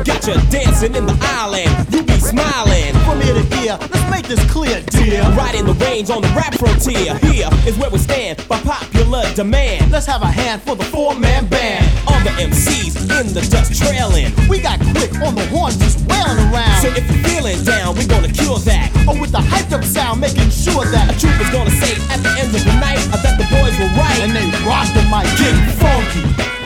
Got 0.05 0.27
you 0.27 0.35
dancing 0.51 0.95
in 0.97 1.07
the 1.07 1.17
island. 1.38 1.71
You 1.95 2.03
be 2.03 2.19
smiling. 2.19 2.91
From 3.07 3.23
ear 3.23 3.35
to 3.38 3.47
ear, 3.62 3.79
let's 3.79 4.11
make 4.11 4.27
this 4.27 4.43
clear, 4.51 4.83
dear. 4.91 5.23
Right 5.38 5.55
in 5.55 5.65
the 5.65 5.75
range 5.75 6.11
on 6.11 6.23
the 6.23 6.29
rap 6.35 6.55
frontier. 6.55 7.15
Here 7.23 7.49
is 7.67 7.79
where 7.79 7.88
we 7.88 7.99
stand 7.99 8.43
by 8.49 8.59
popular 8.61 9.23
demand. 9.35 9.93
Let's 9.93 10.07
have 10.07 10.23
a 10.23 10.27
hand 10.27 10.62
for 10.62 10.75
the 10.75 10.85
four-man 10.85 11.47
band. 11.47 11.87
All 12.09 12.19
the 12.27 12.35
MCs 12.35 12.99
in 12.99 13.33
the 13.33 13.47
dust 13.47 13.79
trailing. 13.79 14.35
We 14.49 14.59
got 14.59 14.81
quick 14.91 15.15
on 15.23 15.37
the 15.37 15.47
horns 15.55 15.79
just 15.79 16.03
wailing 16.11 16.51
around. 16.51 16.83
So 16.83 16.88
if 16.88 17.07
you're 17.07 17.23
feeling 17.23 17.62
down, 17.62 17.95
we're 17.95 18.11
gonna 18.11 18.33
cure 18.33 18.59
that. 18.67 18.91
Oh, 19.07 19.15
with 19.21 19.31
the 19.31 19.38
hyped 19.38 19.71
up 19.71 19.85
sound, 19.85 20.21
making 20.21 20.51
sure 20.51 20.85
that 20.91 21.15
A 21.15 21.19
troop 21.19 21.38
is 21.38 21.51
gonna 21.51 21.71
say 21.79 21.95
at 22.11 22.19
the 22.27 22.33
end 22.43 22.51
of 22.51 22.65
the 22.65 22.75
night 22.83 22.99
I 23.15 23.23
bet 23.23 23.38
the 23.38 23.47
boys 23.55 23.79
were 23.79 23.93
right. 23.95 24.19
and 24.19 24.35
they 24.35 24.51
rock 24.67 24.91
the 24.99 25.03
mic. 25.07 25.31
Get 25.38 25.55
funky. 25.79 26.62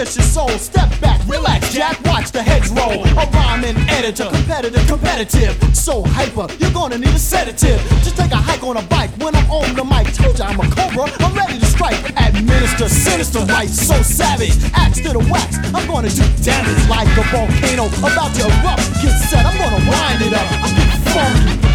Pierce 0.00 0.16
your 0.16 0.24
soul. 0.24 0.48
Step 0.58 0.88
back, 1.00 1.20
relax, 1.28 1.72
Jack, 1.72 2.00
watch 2.04 2.30
the 2.30 2.42
heads 2.42 2.70
roll. 2.70 3.04
A 3.04 3.26
rhyming 3.36 3.76
editor, 3.90 4.28
competitive, 4.30 4.86
competitive. 4.86 5.54
So 5.76 6.02
hyper, 6.16 6.46
you're 6.58 6.72
gonna 6.72 6.96
need 6.96 7.14
a 7.14 7.18
sedative. 7.18 7.80
Just 8.02 8.16
take 8.16 8.30
a 8.32 8.36
hike 8.36 8.62
on 8.62 8.78
a 8.78 8.82
bike 8.82 9.10
when 9.18 9.34
I'm 9.34 9.50
on 9.50 9.74
the 9.76 9.84
mic. 9.84 10.12
Told 10.14 10.38
you 10.38 10.44
I'm 10.44 10.58
a 10.58 10.66
cobra, 10.74 11.04
I'm 11.20 11.34
ready 11.36 11.58
to 11.58 11.66
strike. 11.66 12.00
Administer 12.16 12.88
sinister 12.88 13.40
rights, 13.40 13.76
so 13.86 14.00
savage. 14.02 14.56
Axe 14.74 15.00
to 15.00 15.12
the 15.12 15.24
wax, 15.30 15.58
I'm 15.74 15.86
gonna 15.86 16.08
do 16.08 16.24
damage 16.42 16.82
like 16.88 17.08
a 17.20 17.24
volcano 17.28 17.84
about 18.00 18.32
to 18.36 18.44
erupt. 18.48 18.84
Get 19.02 19.16
set, 19.28 19.44
I'm 19.44 19.56
gonna 19.58 19.84
wind 19.84 20.22
it 20.22 20.32
up. 20.32 20.46
I'm 20.64 20.72
getting 20.76 21.00
funky. 21.12 21.69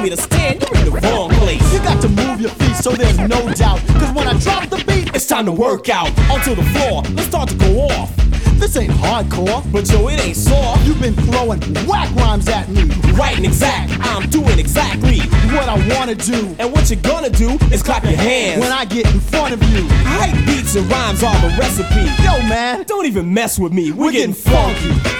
Pay 0.00 0.10
me 0.10 0.16
to 0.16 0.22
stand, 0.22 0.62
you're 0.62 0.76
in 0.78 0.84
the 0.86 1.00
wrong 1.00 1.30
place. 1.30 1.72
You 1.72 1.78
got 1.80 2.00
to 2.02 2.08
move 2.08 2.40
your 2.40 2.50
feet 2.50 2.76
so 2.76 2.92
there's 2.92 3.18
no 3.18 3.52
doubt. 3.52 3.80
Cause 3.98 4.12
when 4.14 4.26
I 4.28 4.38
drop 4.38 4.68
the 4.68 4.76
beat, 4.86 5.14
It's 5.14 5.26
time 5.26 5.46
to 5.46 5.52
work 5.52 5.88
out 5.88 6.08
onto 6.30 6.54
the 6.54 6.62
floor. 6.72 7.02
Let's 7.14 7.28
start 7.28 7.48
to 7.50 7.54
go 7.56 7.86
off. 7.88 8.14
this 8.58 8.76
ain't 8.76 8.92
hardcore. 8.92 9.60
But 9.72 9.90
yo, 9.90 10.08
it 10.08 10.20
ain't 10.24 10.36
soft. 10.36 10.86
You've 10.86 11.00
been 11.00 11.14
throwing 11.14 11.60
whack 11.86 12.14
rhymes 12.16 12.48
at 12.48 12.68
me. 12.68 12.84
Right 13.12 13.36
and 13.36 13.44
exact, 13.44 13.92
I'm 14.00 14.28
doing 14.30 14.58
exactly 14.58 15.20
What 15.54 15.68
I 15.68 15.76
wanna 15.94 16.14
do. 16.14 16.54
And 16.58 16.72
what 16.72 16.90
you're 16.90 17.02
gonna 17.02 17.30
do 17.30 17.58
is 17.72 17.82
clap 17.82 18.04
your 18.04 18.16
hands. 18.16 18.60
When 18.60 18.72
I 18.72 18.84
get 18.84 19.12
in 19.12 19.20
front 19.20 19.54
of 19.54 19.62
you. 19.70 19.86
Hype 20.04 20.46
beats 20.46 20.74
and 20.76 20.90
rhymes 20.90 21.22
are 21.22 21.38
the 21.40 21.54
recipe. 21.58 22.06
Yo, 22.24 22.48
man. 22.48 22.84
Don't 22.86 23.06
even 23.06 23.32
mess 23.32 23.58
with 23.58 23.72
me. 23.72 23.92
We're, 23.92 24.06
We're 24.06 24.12
getting, 24.12 24.32
getting 24.32 24.52
funky. 24.52 25.19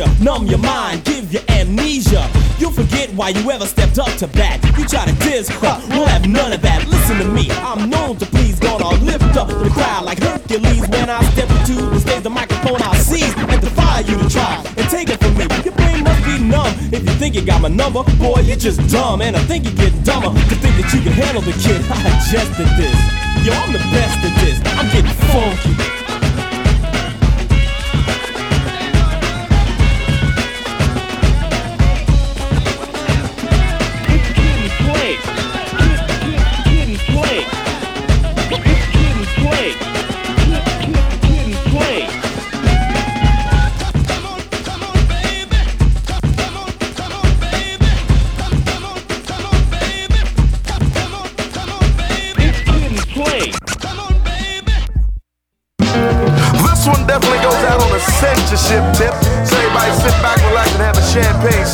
you, 0.00 0.24
numb 0.24 0.46
your 0.46 0.58
mind, 0.58 1.04
give 1.04 1.32
you 1.32 1.40
amnesia. 1.48 2.28
You'll 2.58 2.72
forget 2.72 3.12
why 3.14 3.30
you 3.30 3.50
ever 3.50 3.66
stepped 3.66 3.98
up 3.98 4.12
to 4.18 4.26
bat. 4.28 4.62
You 4.78 4.86
try 4.86 5.04
to 5.04 5.14
diss, 5.20 5.48
huh, 5.48 5.80
we'll 5.90 6.06
have 6.06 6.26
none 6.26 6.52
of 6.52 6.62
that. 6.62 6.86
Listen 6.88 7.18
to 7.18 7.24
me, 7.24 7.50
I'm 7.50 7.90
known 7.90 8.16
to 8.16 8.26
please, 8.26 8.58
gonna 8.58 8.88
lift 9.04 9.36
up 9.36 9.48
the 9.48 9.70
crowd 9.70 10.04
like 10.04 10.18
Hercules. 10.20 10.88
When 10.88 11.10
I 11.10 11.22
step 11.32 11.50
into 11.50 11.74
the 11.90 12.00
stage, 12.00 12.22
the 12.22 12.30
microphone 12.30 12.80
I'll 12.82 12.94
seize 12.94 13.34
and 13.36 13.60
defy 13.60 14.00
you 14.00 14.16
to 14.16 14.28
try 14.28 14.64
and 14.76 14.88
take 14.88 15.10
it 15.10 15.20
from 15.20 15.36
me. 15.36 15.44
Your 15.64 15.74
brain 15.74 16.02
must 16.04 16.24
be 16.24 16.38
numb 16.38 16.72
if 16.92 17.02
you 17.04 17.14
think 17.20 17.34
you 17.34 17.42
got 17.42 17.60
my 17.60 17.68
number. 17.68 18.02
Boy, 18.16 18.40
you're 18.40 18.56
just 18.56 18.80
dumb, 18.90 19.20
and 19.20 19.36
I 19.36 19.40
think 19.44 19.64
you're 19.64 19.74
getting 19.74 20.02
dumber 20.02 20.32
to 20.32 20.54
think 20.56 20.74
that 20.80 20.88
you 20.94 21.00
can 21.02 21.12
handle 21.12 21.42
the 21.42 21.52
kid. 21.60 21.80
I 21.92 22.00
adjusted 22.08 22.68
this. 22.80 22.98
Yo, 23.44 23.52
I'm 23.52 23.72
the 23.72 23.84
best 23.92 24.16
at 24.24 24.34
this. 24.40 24.56
I'm 24.78 24.88
getting 24.92 25.12
funky. 25.28 25.99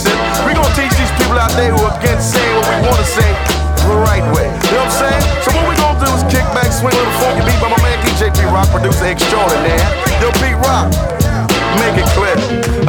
Sip. 0.06 0.46
We 0.46 0.54
gonna 0.54 0.70
teach 0.78 0.94
these 0.94 1.10
people 1.18 1.34
out 1.34 1.50
there 1.58 1.74
who 1.74 1.82
are 1.82 1.94
against 1.98 2.30
saying 2.30 2.54
what 2.54 2.70
we 2.70 2.78
wanna 2.86 3.08
say 3.18 3.30
the 3.90 3.98
right 4.06 4.22
way. 4.34 4.46
You 4.46 4.78
know 4.78 4.86
what 4.86 4.94
I'm 4.94 5.02
saying? 5.02 5.22
So 5.42 5.50
what 5.54 5.66
we 5.66 5.74
gonna 5.82 5.98
do 5.98 6.08
is 6.14 6.22
kick 6.30 6.46
back, 6.54 6.70
swing 6.70 6.94
a 6.94 6.98
little 6.98 7.18
funky 7.18 7.42
beat 7.42 7.58
by 7.58 7.70
my 7.74 7.80
man 7.82 7.98
DJ 8.06 8.30
Pete 8.30 8.50
Rock, 8.54 8.70
producer 8.70 9.06
extraordinaire. 9.10 9.82
Yo, 10.22 10.30
Pete 10.38 10.58
Rock. 10.62 10.94
Make 11.82 12.00
it 12.02 12.08
clear, 12.16 12.36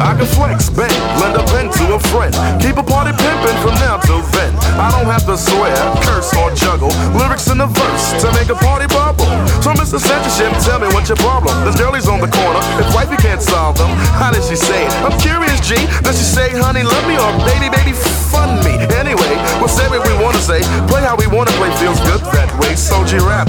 I 0.00 0.16
can 0.16 0.26
flex, 0.26 0.70
bend, 0.70 0.92
lend 1.20 1.36
a 1.36 1.44
pen 1.52 1.70
to 1.70 1.84
a 1.94 2.00
friend. 2.10 2.32
Keep 2.60 2.76
a 2.78 2.82
party 2.82 3.12
pimping 3.12 3.58
from 3.62 3.74
now 3.84 3.98
till 3.98 4.22
then. 4.34 4.54
I 4.78 4.90
don't 4.94 5.06
have 5.10 5.26
to 5.26 5.36
swear, 5.36 5.74
curse, 6.02 6.32
or 6.34 6.50
juggle 6.54 6.90
lyrics 7.14 7.48
in 7.48 7.58
the 7.58 7.66
verse 7.66 8.04
to 8.22 8.32
make 8.34 8.48
a 8.48 8.58
party 8.58 8.86
bubble. 8.88 9.28
So, 9.62 9.74
Mr. 9.74 9.98
Censorship, 10.00 10.52
tell 10.64 10.78
me 10.78 10.88
what's 10.94 11.08
your 11.08 11.20
problem? 11.20 11.52
There's 11.64 11.76
girlies 11.76 12.08
on 12.08 12.20
the 12.20 12.30
corner, 12.30 12.60
if 12.80 12.88
wifey 12.94 13.16
can't 13.20 13.42
solve 13.42 13.76
them, 13.78 13.90
how 14.18 14.30
did 14.32 14.42
she 14.44 14.56
say 14.56 14.86
it? 14.86 14.92
I'm 15.04 15.16
curious, 15.20 15.60
G. 15.60 15.74
Does 16.02 16.18
she 16.18 16.26
say, 16.26 16.48
honey, 16.56 16.82
love 16.82 17.04
me, 17.06 17.18
or 17.18 17.30
baby, 17.44 17.68
baby, 17.68 17.92
fun 18.32 18.62
me? 18.64 18.78
Anyway, 18.96 19.34
we'll 19.60 19.70
say 19.70 19.86
what 19.88 20.02
we 20.06 20.14
wanna 20.22 20.40
say, 20.40 20.62
play 20.88 21.02
how 21.02 21.16
we 21.16 21.26
wanna 21.26 21.52
play, 21.60 21.70
feels 21.76 22.00
good 22.08 22.22
that 22.32 22.48
way. 22.58 22.74
So, 22.74 23.04
G 23.04 23.18
rap, 23.18 23.48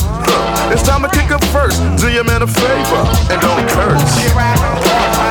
it's 0.73 0.83
time 0.83 1.01
to 1.01 1.09
kick 1.09 1.31
up 1.31 1.43
first. 1.55 1.79
Do 1.97 2.09
your 2.11 2.23
man 2.23 2.41
a 2.41 2.47
favor 2.47 3.03
and 3.31 3.39
don't 3.41 3.65
curse. 3.69 5.28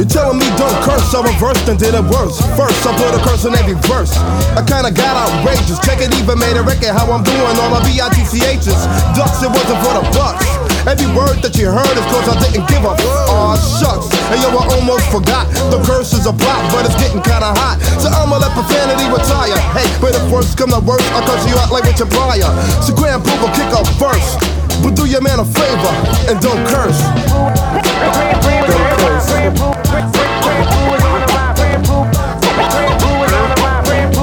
You're 0.00 0.08
telling 0.08 0.38
me 0.38 0.48
don't 0.56 0.72
curse, 0.80 1.12
I 1.14 1.20
reversed 1.20 1.68
and 1.68 1.78
did 1.78 1.92
it 1.92 2.00
worse. 2.00 2.40
First, 2.56 2.86
I 2.86 2.96
put 2.96 3.12
a 3.12 3.22
curse 3.22 3.44
in 3.44 3.54
every 3.54 3.74
verse. 3.84 4.16
I 4.56 4.64
kinda 4.64 4.90
got 4.90 5.14
outrageous. 5.16 5.78
Check 5.80 6.00
it, 6.00 6.08
even 6.16 6.38
made 6.38 6.56
a 6.56 6.62
record 6.62 6.96
how 6.96 7.12
I'm 7.12 7.22
doing 7.22 7.56
all 7.60 7.70
the 7.76 7.84
B-I-T-C-H's. 7.84 8.86
Ducks, 9.16 9.42
it 9.42 9.50
wasn't 9.50 9.78
for 9.84 9.92
the 10.00 10.04
bucks. 10.16 10.59
Every 10.88 11.12
word 11.12 11.44
that 11.44 11.52
you 11.60 11.68
heard 11.68 11.92
is 11.92 12.06
cause 12.08 12.24
I 12.24 12.40
didn't 12.40 12.64
give 12.64 12.80
a 12.80 12.96
Aw, 12.96 13.52
shucks. 13.60 14.08
And 14.32 14.40
yo, 14.40 14.48
I 14.48 14.64
almost 14.80 15.04
forgot. 15.12 15.44
The 15.68 15.76
curse 15.84 16.16
is 16.16 16.24
a 16.24 16.32
block, 16.32 16.62
but 16.72 16.88
it's 16.88 16.96
getting 16.96 17.20
kinda 17.20 17.52
hot. 17.52 17.76
So 18.00 18.08
I'ma 18.08 18.40
let 18.40 18.48
profanity 18.56 19.04
retire. 19.12 19.60
Hey, 19.76 19.84
but 20.00 20.16
if 20.16 20.24
worse 20.32 20.54
come 20.56 20.72
to 20.72 20.80
worse, 20.80 21.04
I'll 21.12 21.20
curse 21.28 21.44
you 21.44 21.56
out 21.60 21.68
like 21.68 21.84
Richard 21.84 22.08
Pryor. 22.08 22.48
So 22.80 22.96
Grand 22.96 23.20
Puba 23.20 23.44
will 23.44 23.52
kick 23.52 23.68
a 23.76 23.84
verse. 24.00 24.40
But 24.80 24.96
do 24.96 25.04
your 25.04 25.20
man 25.20 25.40
a 25.40 25.44
favor 25.44 25.92
and 26.32 26.40
don't 26.40 26.64
curse. 26.64 26.96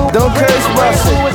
Don't 0.09 0.17
Don't 0.17 0.33
curse, 0.33 0.65
Russell. 0.73 1.26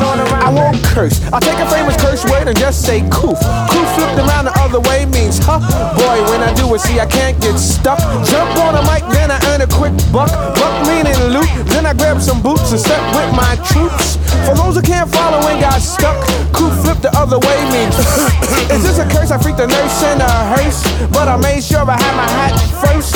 I 0.72 0.80
curse. 0.94 1.20
I'll 1.32 1.40
take 1.40 1.58
a 1.61 1.68
famous 1.68 1.96
curse 2.00 2.24
word 2.24 2.48
and 2.48 2.56
just 2.56 2.85
say 2.85 3.00
coof. 3.12 3.37
Coof 3.68 3.88
flipped 3.94 4.16
around 4.16 4.46
the 4.46 4.54
other 4.56 4.80
way 4.88 5.04
means 5.04 5.38
huh. 5.38 5.61
Boy, 5.96 6.18
when 6.32 6.40
I 6.40 6.52
do 6.54 6.72
it, 6.74 6.80
see, 6.80 6.98
I 7.00 7.06
can't 7.06 7.37
get 7.40 7.58
stuck. 7.58 8.00
Jump 8.24 8.56
on 8.64 8.76
a 8.76 8.82
mic, 8.88 9.04
then 9.12 9.30
I 9.30 9.38
earn 9.52 9.61
a 9.61 9.68
quick 9.68 9.92
buck. 10.12 10.32
Buck 10.56 10.74
meaning 10.88 11.18
loot. 11.28 11.48
Then 11.68 11.85
I 11.85 11.92
grab 11.92 12.20
some 12.20 12.40
boots 12.40 12.72
and 12.72 12.80
step 12.80 13.02
with 13.12 13.30
my 13.37 13.52
troops. 13.68 14.16
For 14.48 14.56
those 14.56 14.76
who 14.76 14.82
can't 14.82 15.11
follow 15.11 15.44
and 15.48 15.61
got 15.61 15.80
stuck, 15.80 16.16
coof 16.56 16.72
flipped 16.80 17.02
the 17.02 17.12
other 17.12 17.38
way 17.38 17.58
means. 17.68 17.94
Is 18.72 18.82
this 18.82 18.98
a 18.98 19.04
curse? 19.04 19.30
I 19.30 19.37
freaked 19.37 19.58
the 19.58 19.68
nurse 19.68 20.02
in 20.08 20.20
a 20.20 20.32
hearse. 20.56 20.80
But 21.12 21.28
I 21.28 21.37
made 21.37 21.62
sure 21.62 21.85
I 21.85 22.00
had 22.00 22.14
my 22.16 22.28
hat 22.28 22.56
first. 22.80 23.12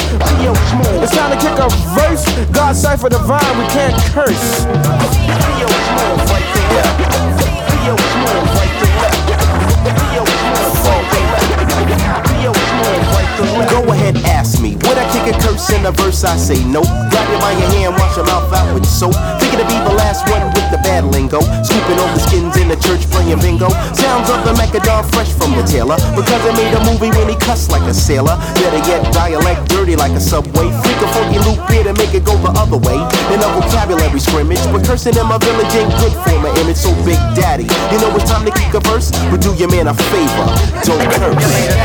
It's 1.01 1.15
time 1.17 1.33
to 1.33 1.39
kick 1.41 1.57
a 1.57 1.69
verse. 1.97 2.25
God 2.53 2.77
cipher 2.77 3.09
divine, 3.09 3.53
we 3.57 3.65
can't 3.73 3.97
curse. 4.13 4.67
A 15.27 15.35
curse 15.43 15.71
in 15.71 15.87
a 15.87 15.93
verse? 15.93 16.25
I 16.25 16.37
say 16.37 16.63
no. 16.65 16.83
Grab 17.11 17.27
you 17.31 17.39
by 17.43 17.53
your 17.53 17.71
hand, 17.75 17.95
wash 17.99 18.17
your 18.17 18.27
mouth 18.27 18.53
out 18.53 18.73
with 18.75 18.87
soap. 18.87 19.15
Thinking 19.39 19.61
to 19.61 19.67
be 19.67 19.79
the 19.83 19.95
last 19.95 20.29
one 20.31 20.43
with 20.55 20.69
the 20.71 20.79
bad 20.83 21.05
lingo. 21.05 21.41
Scooping 21.63 21.99
the 21.99 22.21
skins 22.23 22.57
in 22.57 22.69
the 22.69 22.77
church 22.77 23.03
playing 23.11 23.39
bingo. 23.41 23.69
Sounds 23.95 24.31
of 24.31 24.45
the 24.47 24.55
Macadam 24.55 25.03
fresh 25.15 25.33
from 25.33 25.53
the 25.59 25.63
tailor. 25.67 25.97
Because 26.15 26.43
I 26.47 26.53
made 26.55 26.73
a 26.75 26.83
movie 26.87 27.11
when 27.11 27.29
he 27.29 27.37
cussed 27.37 27.71
like 27.71 27.83
a 27.89 27.95
sailor. 27.95 28.37
Better 28.55 28.83
yet, 28.87 29.03
dialect 29.13 29.69
dirty 29.69 29.97
like 29.97 30.13
a 30.13 30.21
subway. 30.21 30.71
Freak 30.71 31.01
a 31.03 31.09
funky 31.11 31.39
loop 31.43 31.59
here 31.71 31.85
to 31.85 31.95
make 31.95 32.15
it 32.15 32.25
go 32.25 32.37
the 32.39 32.53
other 32.55 32.79
way. 32.79 32.99
In 33.35 33.43
a 33.43 33.49
vocabulary 33.59 34.21
scrimmage. 34.21 34.63
But 34.71 34.87
cursing 34.87 35.17
in 35.17 35.27
my 35.27 35.39
village 35.39 35.73
ain't 35.75 35.91
good 35.99 36.15
for 36.23 36.39
my 36.39 36.53
image. 36.63 36.79
So, 36.79 36.95
Big 37.05 37.19
Daddy, 37.35 37.67
you 37.91 37.99
know 37.99 38.15
it's 38.15 38.29
time 38.31 38.45
to 38.47 38.53
kick 38.53 38.75
a 38.75 38.81
verse? 38.81 39.11
But 39.31 39.41
do 39.43 39.55
your 39.55 39.71
man 39.71 39.89
a 39.89 39.95
favor. 39.95 40.47
Don't 40.87 41.03
curse. 41.19 41.77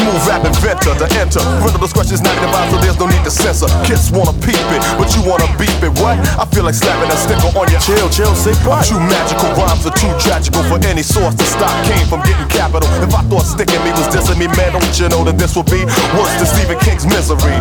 Smooth 0.00 0.24
rap 0.24 0.42
inventor 0.48 0.96
to 0.96 1.06
enter. 1.20 1.44
Discretion 1.80 2.14
is 2.20 2.24
not 2.24 2.36
advised, 2.36 2.70
so 2.72 2.78
there's 2.80 2.98
no 3.00 3.06
need 3.08 3.24
to 3.24 3.32
censor. 3.32 3.68
Kids 3.88 4.12
wanna 4.12 4.36
peep 4.44 4.60
it, 4.76 4.82
but 5.00 5.08
you 5.16 5.24
wanna 5.24 5.48
beep 5.56 5.80
it. 5.80 5.92
What? 6.00 6.20
I 6.36 6.44
feel 6.52 6.64
like 6.64 6.76
slapping 6.76 7.08
a 7.08 7.16
sticker 7.16 7.50
on 7.56 7.66
your 7.72 7.80
chill, 7.80 8.08
chill, 8.12 8.34
sick 8.36 8.56
butt. 8.64 8.84
True 8.84 9.00
magical 9.00 9.48
rhymes 9.56 9.84
are 9.88 9.96
too 9.96 10.12
tragical 10.20 10.62
for 10.68 10.76
any 10.84 11.02
source 11.02 11.34
to 11.36 11.44
stop. 11.44 11.72
Came 11.88 12.04
from 12.08 12.20
getting 12.22 12.48
capital. 12.48 12.88
If 13.00 13.12
I 13.16 13.24
thought 13.28 13.48
sticking 13.48 13.80
me 13.80 13.90
was 13.96 14.08
dissing 14.12 14.36
me, 14.36 14.46
man, 14.60 14.76
don't 14.76 14.92
you 15.00 15.08
know 15.08 15.24
that 15.24 15.40
this 15.40 15.56
would 15.56 15.68
be 15.72 15.84
worse 16.16 16.34
than 16.36 16.48
Stephen 16.48 16.78
King's 16.84 17.08
misery? 17.08 17.56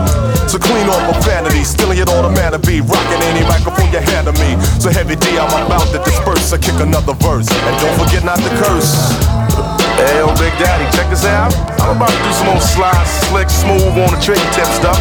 So 0.52 0.60
clean 0.60 0.88
off 0.92 1.02
profanity, 1.08 1.64
stealing 1.64 1.98
it 1.98 2.12
all 2.12 2.24
the 2.24 2.34
matter 2.36 2.60
be. 2.60 2.84
Rocking 2.84 3.22
any 3.32 3.44
microphone 3.48 3.88
you 3.92 4.04
hand 4.04 4.28
to 4.28 4.36
me. 4.36 4.60
So 4.84 4.92
heavy 4.92 5.16
D, 5.16 5.40
I'm 5.40 5.48
about 5.66 5.88
to 5.96 6.00
disperse. 6.04 6.52
I 6.52 6.58
kick 6.60 6.76
another 6.84 7.16
verse. 7.24 7.48
And 7.48 7.76
don't 7.80 7.96
forget 7.98 8.24
not 8.28 8.38
to 8.38 8.52
curse. 8.60 9.69
Hey, 10.00 10.24
yo, 10.24 10.32
Big 10.40 10.56
Daddy, 10.56 10.88
check 10.96 11.12
this 11.12 11.28
out. 11.28 11.52
I'm 11.84 12.00
about 12.00 12.08
to 12.08 12.22
do 12.24 12.32
some 12.32 12.48
old 12.48 12.64
slide, 12.64 13.04
slick, 13.28 13.52
smooth 13.52 14.00
on 14.00 14.16
the 14.16 14.20
tricky 14.24 14.48
tip 14.56 14.64
stuff. 14.72 14.96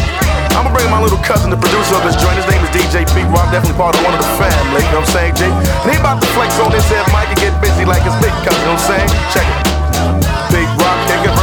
I'm 0.59 0.67
gonna 0.67 0.75
bring 0.75 0.91
my 0.91 0.99
little 0.99 1.23
cousin, 1.23 1.47
the 1.47 1.55
producer 1.55 1.95
of 1.95 2.03
this 2.03 2.19
joint. 2.19 2.35
His 2.35 2.43
name 2.51 2.59
is 2.59 2.71
DJ 2.75 3.07
Pete 3.15 3.31
Rock, 3.31 3.47
definitely 3.47 3.79
part 3.79 3.95
of 3.95 4.03
one 4.03 4.11
of 4.11 4.19
the 4.19 4.27
family. 4.35 4.83
You 4.83 4.91
know 4.91 4.99
what 4.99 5.07
I'm 5.07 5.15
saying, 5.15 5.39
G? 5.39 5.47
And 5.47 5.87
he 5.87 5.95
about 5.95 6.19
to 6.19 6.27
flex 6.35 6.51
on 6.59 6.75
this 6.75 6.83
head 6.91 7.07
mic 7.15 7.31
and 7.31 7.39
get 7.39 7.55
busy 7.63 7.87
like 7.87 8.03
his 8.03 8.15
big 8.19 8.35
cousin. 8.43 8.59
You 8.59 8.75
know 8.75 8.75
what 8.75 8.83
I'm 8.83 9.07
saying? 9.07 9.09
Check 9.31 9.47
it. 9.47 9.78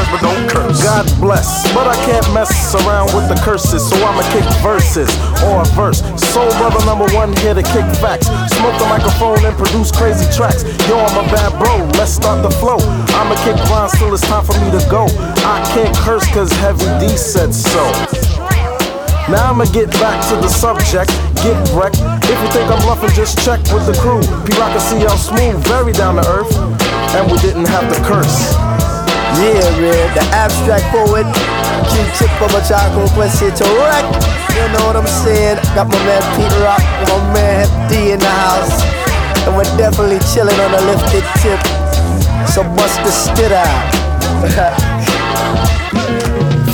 Verse, 0.06 0.20
but 0.20 0.20
don't 0.22 0.48
curse. 0.48 0.82
God 0.82 1.06
bless, 1.20 1.72
but 1.74 1.86
I 1.86 1.96
can't 2.04 2.26
mess 2.32 2.74
around 2.74 3.14
with 3.14 3.28
the 3.28 3.34
curses, 3.42 3.88
so 3.88 3.96
I'ma 3.96 4.22
kick 4.30 4.44
verses 4.62 5.10
or 5.42 5.62
a 5.62 5.64
verse. 5.74 6.00
Soul 6.32 6.50
brother 6.58 6.84
number 6.84 7.06
one 7.14 7.34
here 7.38 7.54
to 7.54 7.62
kick 7.62 7.86
facts. 7.98 8.26
Smoke 8.54 8.78
the 8.78 8.86
microphone 8.88 9.44
and 9.44 9.56
produce 9.56 9.90
crazy 9.90 10.26
tracks. 10.34 10.62
Yo, 10.88 10.98
I'm 10.98 11.24
a 11.24 11.28
bad 11.30 11.58
bro, 11.58 11.84
let's 11.98 12.12
start 12.12 12.42
the 12.42 12.50
flow. 12.50 12.78
I'ma 13.18 13.34
kick 13.42 13.56
rhymes 13.70 13.92
till 13.98 14.12
it's 14.12 14.22
time 14.22 14.44
for 14.44 14.54
me 14.60 14.70
to 14.70 14.82
go. 14.90 15.06
I 15.42 15.62
can't 15.74 15.94
curse 15.96 16.26
cause 16.32 16.52
Heavy 16.62 16.86
D 17.00 17.16
said 17.16 17.52
so. 17.54 17.82
Now 19.28 19.50
I'ma 19.50 19.64
get 19.74 19.90
back 19.98 20.22
to 20.30 20.36
the 20.36 20.48
subject, 20.48 21.10
get 21.42 21.58
wrecked. 21.74 21.98
If 22.30 22.38
you 22.38 22.48
think 22.54 22.70
I'm 22.70 22.80
bluffing, 22.82 23.10
just 23.10 23.42
check 23.42 23.58
with 23.74 23.86
the 23.86 23.96
crew. 23.98 24.22
Pete 24.46 24.58
Rock 24.58 24.70
and 24.70 24.82
CL 24.82 25.18
Smooth, 25.18 25.66
very 25.66 25.92
down 25.92 26.14
to 26.14 26.26
earth, 26.28 26.54
and 27.16 27.30
we 27.30 27.38
didn't 27.38 27.66
have 27.66 27.90
to 27.92 28.00
curse. 28.04 28.75
Yeah, 29.36 29.68
man, 29.76 30.08
the 30.16 30.24
abstract 30.32 30.88
poet, 30.88 31.28
Q-tip 31.92 32.32
of 32.40 32.56
A 32.56 32.60
Tribe 32.64 32.88
Called 32.96 33.12
Quest 33.12 33.40
to 33.40 33.66
wreck. 33.76 34.08
You 34.56 34.64
know 34.72 34.88
what 34.88 34.96
I'm 34.96 35.06
saying? 35.06 35.60
Got 35.76 35.92
my 35.92 36.00
man 36.08 36.24
Pete 36.32 36.56
Rock 36.64 36.80
my 37.04 37.20
man 37.36 37.68
D 37.92 38.12
in 38.12 38.18
the 38.18 38.32
house. 38.48 38.80
And 39.44 39.52
we're 39.54 39.68
definitely 39.76 40.24
chilling 40.32 40.56
on 40.56 40.72
a 40.72 40.80
lifted 40.88 41.20
tip. 41.44 41.60
So 42.48 42.64
bust 42.80 42.96
the 43.04 43.12
spit 43.12 43.52
out. 43.52 43.84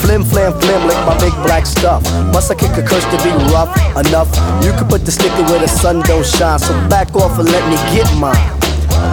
Flim 0.03 0.23
flam 0.23 0.53
flim 0.61 0.87
lick 0.87 0.99
my 1.07 1.19
big 1.19 1.33
black 1.43 1.67
stuff. 1.67 2.03
Must 2.33 2.51
I 2.51 2.55
kick 2.55 2.77
a 2.79 2.83
curse 2.83 3.05
to 3.11 3.19
be 3.27 3.31
rough 3.51 3.75
enough? 3.99 4.29
You 4.63 4.71
can 4.79 4.87
put 4.87 5.05
the 5.05 5.11
sticker 5.11 5.43
where 5.51 5.59
the 5.59 5.69
sun 5.69 6.01
don't 6.03 6.25
shine. 6.25 6.61
So 6.61 6.75
back 6.89 7.15
off 7.17 7.39
and 7.39 7.49
let 7.49 7.65
me 7.69 7.77
get 7.97 8.07
mine. 8.19 8.52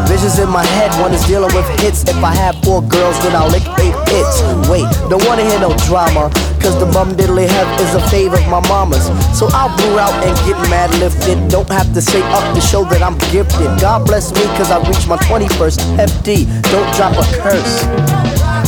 Visions 0.08 0.40
in 0.40 0.50
my 0.50 0.64
head, 0.78 0.92
one 1.02 1.14
is 1.14 1.24
dealing 1.26 1.54
with 1.56 1.68
hits. 1.82 2.04
If 2.04 2.24
I 2.24 2.34
have 2.34 2.56
four 2.64 2.82
girls, 2.82 3.18
then 3.24 3.36
I'll 3.36 3.50
lick 3.50 3.66
eight 3.80 3.98
hits. 4.08 4.42
Wait, 4.70 4.88
don't 5.10 5.24
wanna 5.26 5.44
hear 5.44 5.60
no 5.60 5.76
drama. 5.88 6.30
Cause 6.62 6.78
the 6.80 6.86
bum 6.94 7.16
diddly 7.16 7.48
have 7.48 7.70
is 7.82 7.96
a 7.96 8.04
fave 8.12 8.34
of 8.34 8.46
my 8.48 8.62
mama's. 8.68 9.06
So 9.38 9.48
I'll 9.52 9.76
brew 9.78 9.98
out 10.00 10.14
and 10.24 10.36
get 10.46 10.58
mad 10.70 10.94
lifted. 11.00 11.50
Don't 11.50 11.70
have 11.70 11.94
to 11.94 12.02
say 12.02 12.22
up 12.34 12.56
to 12.56 12.62
show 12.62 12.84
that 12.86 13.02
I'm 13.02 13.18
gifted. 13.32 13.70
God 13.80 14.06
bless 14.06 14.34
me 14.34 14.44
cause 14.58 14.72
I 14.72 14.78
reached 14.88 15.08
my 15.08 15.18
21st 15.18 15.80
FD. 15.98 16.46
Don't 16.72 16.90
drop 16.96 17.14
a 17.18 17.26
curse. 17.42 18.59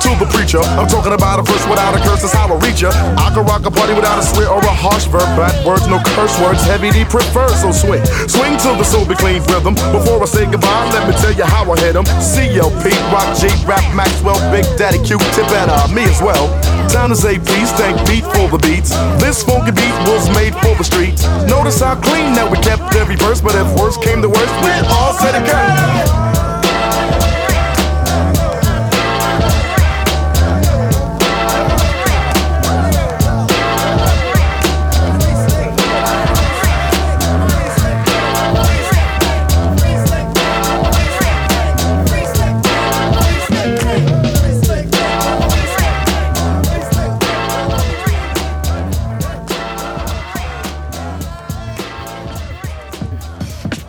To 0.00 0.10
the 0.16 0.28
preacher. 0.32 0.60
I'm 0.80 0.88
talking 0.88 1.12
about 1.12 1.38
a 1.38 1.44
verse 1.44 1.64
without 1.68 1.92
a 1.92 2.00
curse, 2.00 2.22
that's 2.24 2.32
how 2.32 2.48
I 2.48 2.56
reach 2.64 2.80
ya. 2.80 2.90
I 3.20 3.28
can 3.32 3.44
rock 3.44 3.64
a 3.66 3.70
party 3.70 3.92
without 3.92 4.18
a 4.18 4.24
swear 4.24 4.48
or 4.48 4.60
a 4.60 4.72
harsh 4.72 5.04
verb. 5.12 5.28
Bad 5.36 5.52
words, 5.64 5.86
no 5.86 6.00
curse 6.16 6.32
words, 6.40 6.62
heavy 6.64 6.90
D 6.90 7.04
prefer, 7.04 7.48
so 7.60 7.70
swing. 7.72 8.04
Swing 8.28 8.56
till 8.56 8.76
the 8.76 8.84
soul 8.84 9.04
be 9.04 9.14
clean 9.14 9.42
rhythm. 9.52 9.74
Before 9.92 10.22
I 10.22 10.26
say 10.26 10.44
goodbye, 10.48 10.88
let 10.96 11.04
me 11.08 11.14
tell 11.20 11.32
you 11.32 11.44
how 11.44 11.68
I 11.68 11.76
hit 11.78 11.96
'em. 11.96 12.04
CLP, 12.20 12.96
Rock 13.12 13.28
G, 13.36 13.48
Rap 13.68 13.84
Maxwell, 13.94 14.40
Big 14.50 14.64
Daddy 14.80 14.98
Q, 15.04 15.18
Tip, 15.36 15.48
and 15.52 15.70
uh, 15.70 15.88
me 15.92 16.04
as 16.04 16.20
well. 16.22 16.48
Time 16.88 17.10
to 17.10 17.16
say 17.16 17.38
peace, 17.38 17.70
thank 17.76 17.96
Pete 18.08 18.24
for 18.34 18.48
the 18.48 18.58
beats. 18.58 18.90
This 19.20 19.44
funky 19.44 19.70
beat 19.70 19.94
was 20.08 20.26
made 20.34 20.54
for 20.64 20.74
the 20.74 20.84
streets. 20.84 21.22
Notice 21.46 21.80
how 21.80 21.94
clean 21.94 22.34
that 22.34 22.48
we 22.50 22.56
kept 22.58 22.94
every 22.96 23.16
verse, 23.16 23.40
but 23.40 23.54
if 23.54 23.68
worse 23.78 23.96
came 23.96 24.22
to 24.22 24.28
worst, 24.28 24.54
we 24.64 24.70
all 24.96 25.12
said 25.14 25.34
it 25.36 25.44
again. 25.44 26.19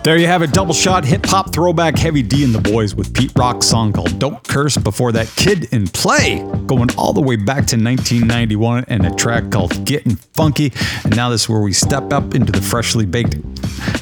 There 0.04 0.18
you 0.18 0.26
have 0.26 0.42
it, 0.42 0.52
double 0.52 0.74
shot 0.74 1.06
hip 1.06 1.24
hop 1.28 1.54
throwback 1.54 1.96
Heavy 1.96 2.24
D 2.24 2.44
and 2.44 2.56
the 2.56 2.60
Boyz 2.60 2.96
with 2.96 3.14
Pete 3.14 3.32
Rock's 3.36 3.68
song 3.68 3.94
called 3.94 4.18
Don't 4.18 4.44
Curse 4.48 4.76
before 4.78 5.12
that 5.12 5.28
Kid 5.36 5.68
'N 5.72 5.86
Play, 5.88 6.40
going 6.66 6.90
all 6.98 7.14
the 7.14 7.22
way 7.22 7.36
back 7.36 7.68
to 7.68 7.78
1991 7.78 8.86
and 8.88 9.06
a 9.06 9.14
track 9.14 9.52
called 9.52 9.86
Getting 9.86 10.16
Funky. 10.16 10.74
And 11.04 11.16
now 11.16 11.30
this 11.30 11.44
is 11.44 11.50
where 11.50 11.62
we 11.62 11.72
step 11.72 12.12
up 12.12 12.34
into 12.34 12.52
the 12.52 12.62
freshly 12.62 13.06
baked 13.06 13.36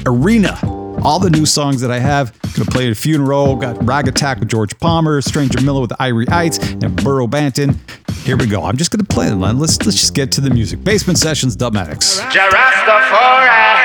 arena. 0.06 0.58
All 1.04 1.20
the 1.20 1.30
new 1.30 1.46
songs 1.46 1.82
that 1.82 1.92
I 1.92 2.00
have, 2.00 2.32
gonna 2.54 2.72
play 2.72 2.90
a 2.90 2.96
few 2.96 3.16
in 3.16 3.22
a 3.22 3.26
row. 3.26 3.58
Got 3.58 3.76
Raggattack 3.80 4.40
with 4.40 4.48
George 4.48 4.80
Palmer, 4.80 5.20
Stranjah 5.20 5.62
Miller 5.64 5.82
with 5.82 5.92
Irie 5.92 6.30
Ites, 6.30 6.60
and 6.60 6.96
Burro 7.04 7.28
Banton. 7.28 7.76
Here 8.24 8.38
we 8.38 8.48
go. 8.48 8.64
I'm 8.64 8.78
just 8.78 8.92
gonna 8.92 9.04
play 9.04 9.28
them. 9.28 9.42
Let's 9.42 9.86
let's 9.86 10.00
just 10.00 10.14
get 10.14 10.32
to 10.34 10.42
the 10.42 10.50
music. 10.50 10.82
Bassment 10.82 11.20
Sessions, 11.20 11.58
Dubmatix. 11.58 12.22
Jarastafari. 12.32 13.79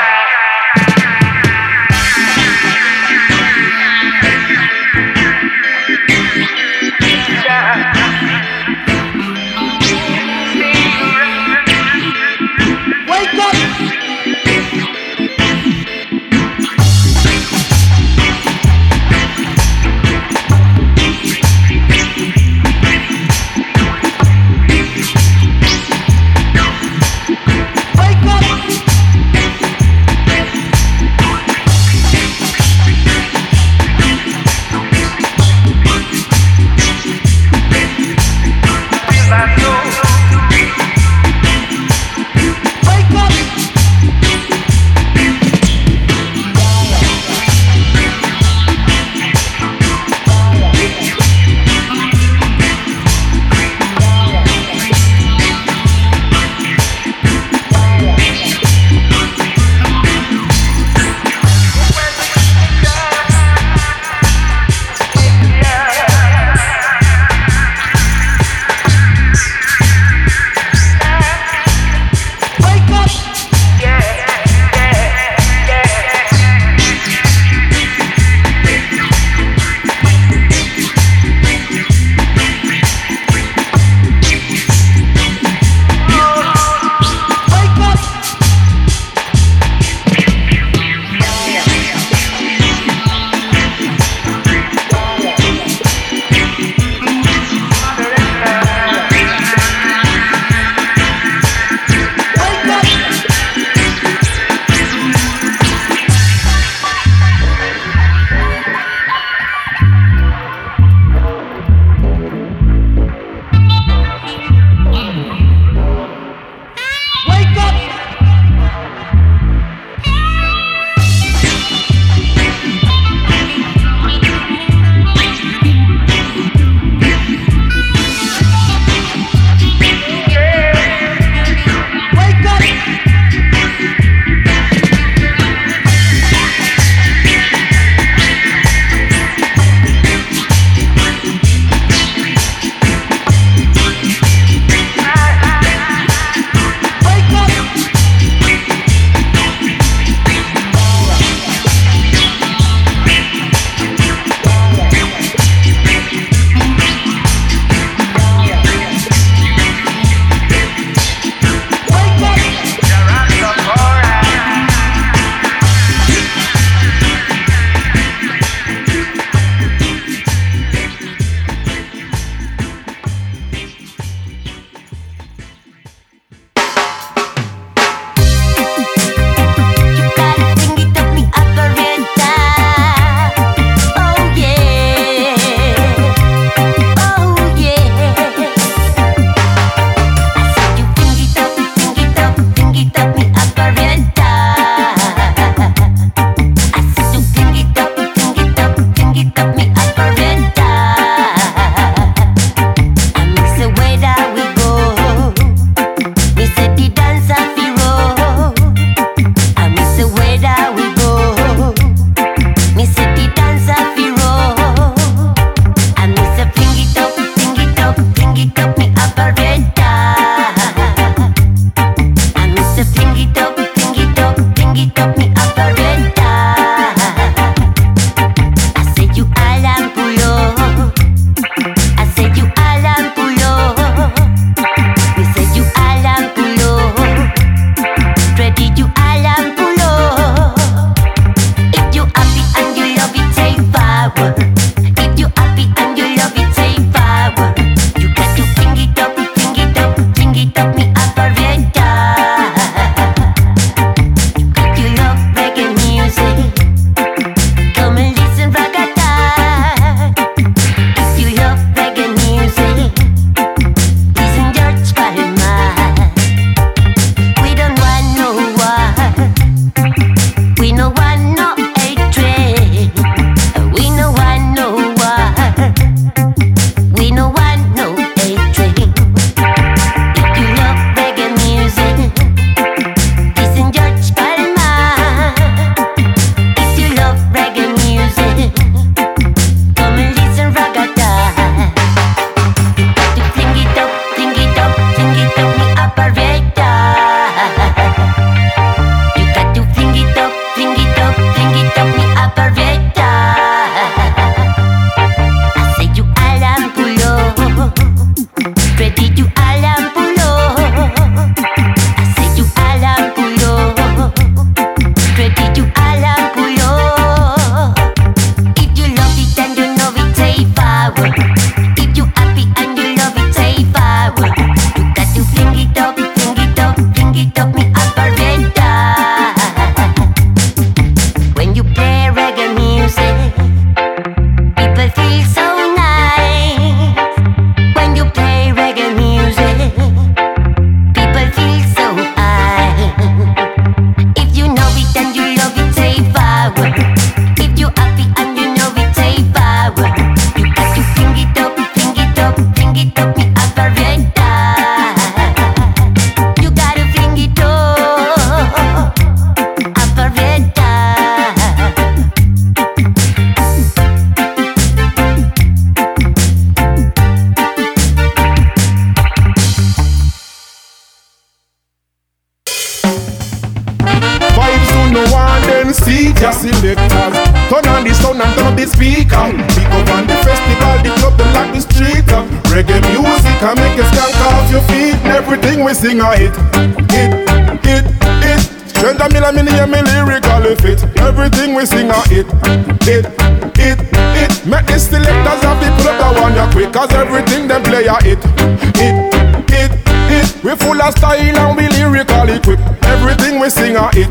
Hit, 403.94 404.10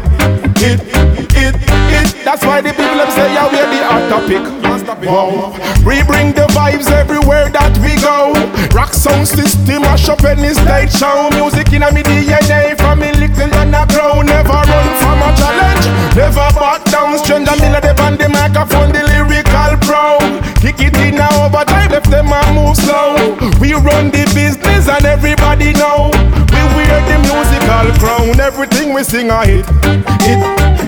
hit, 0.63 0.79
hit, 1.35 1.55
hit 1.59 2.07
That's 2.23 2.39
why 2.45 2.61
the 2.61 2.71
people 2.71 3.03
say 3.11 3.33
yeah 3.35 3.51
we're 3.51 3.67
the 3.67 3.83
hot 3.83 4.07
topic. 4.07 4.39
Wow. 5.03 5.51
We 5.83 5.99
bring 6.07 6.31
the 6.31 6.47
vibes 6.55 6.87
everywhere 6.87 7.51
that 7.51 7.75
we 7.83 7.99
go. 7.99 8.31
Rock 8.71 8.93
sound 8.95 9.27
system, 9.27 9.83
mash 9.83 10.07
up 10.07 10.23
any 10.23 10.55
stage 10.55 10.95
show 10.95 11.27
Music 11.35 11.67
in 11.75 11.83
a 11.83 11.91
me 11.91 11.99
DNA 11.99 12.79
me 12.95 13.11
little 13.11 13.51
and 13.59 13.75
a 13.75 13.83
grow. 13.91 14.23
Never 14.23 14.55
run 14.55 14.87
from 15.03 15.19
a 15.19 15.35
challenge, 15.35 15.85
never 16.15 16.47
back 16.55 16.87
down. 16.87 17.19
Stranjah 17.19 17.59
Miller, 17.59 17.83
the 17.83 17.91
band, 17.91 18.23
the 18.23 18.31
microphone, 18.31 18.95
the 18.95 19.03
lyrical 19.03 19.75
pro. 19.83 20.15
Kick 20.63 20.79
it 20.79 20.95
in 21.03 21.19
now 21.19 21.43
overtime, 21.43 21.91
left 21.91 22.09
them 22.09 22.31
and 22.31 22.55
move 22.55 22.79
slow. 22.79 23.19
We 23.59 23.75
run 23.75 24.15
the 24.15 24.23
business 24.31 24.87
and 24.87 25.03
everybody 25.03 25.73
know 25.73 26.22
musical 27.83 27.99
crown 27.99 28.39
Everything 28.39 28.93
we 28.93 29.03
sing 29.03 29.29
a 29.29 29.45
hit, 29.45 29.65
hit, 30.21 30.39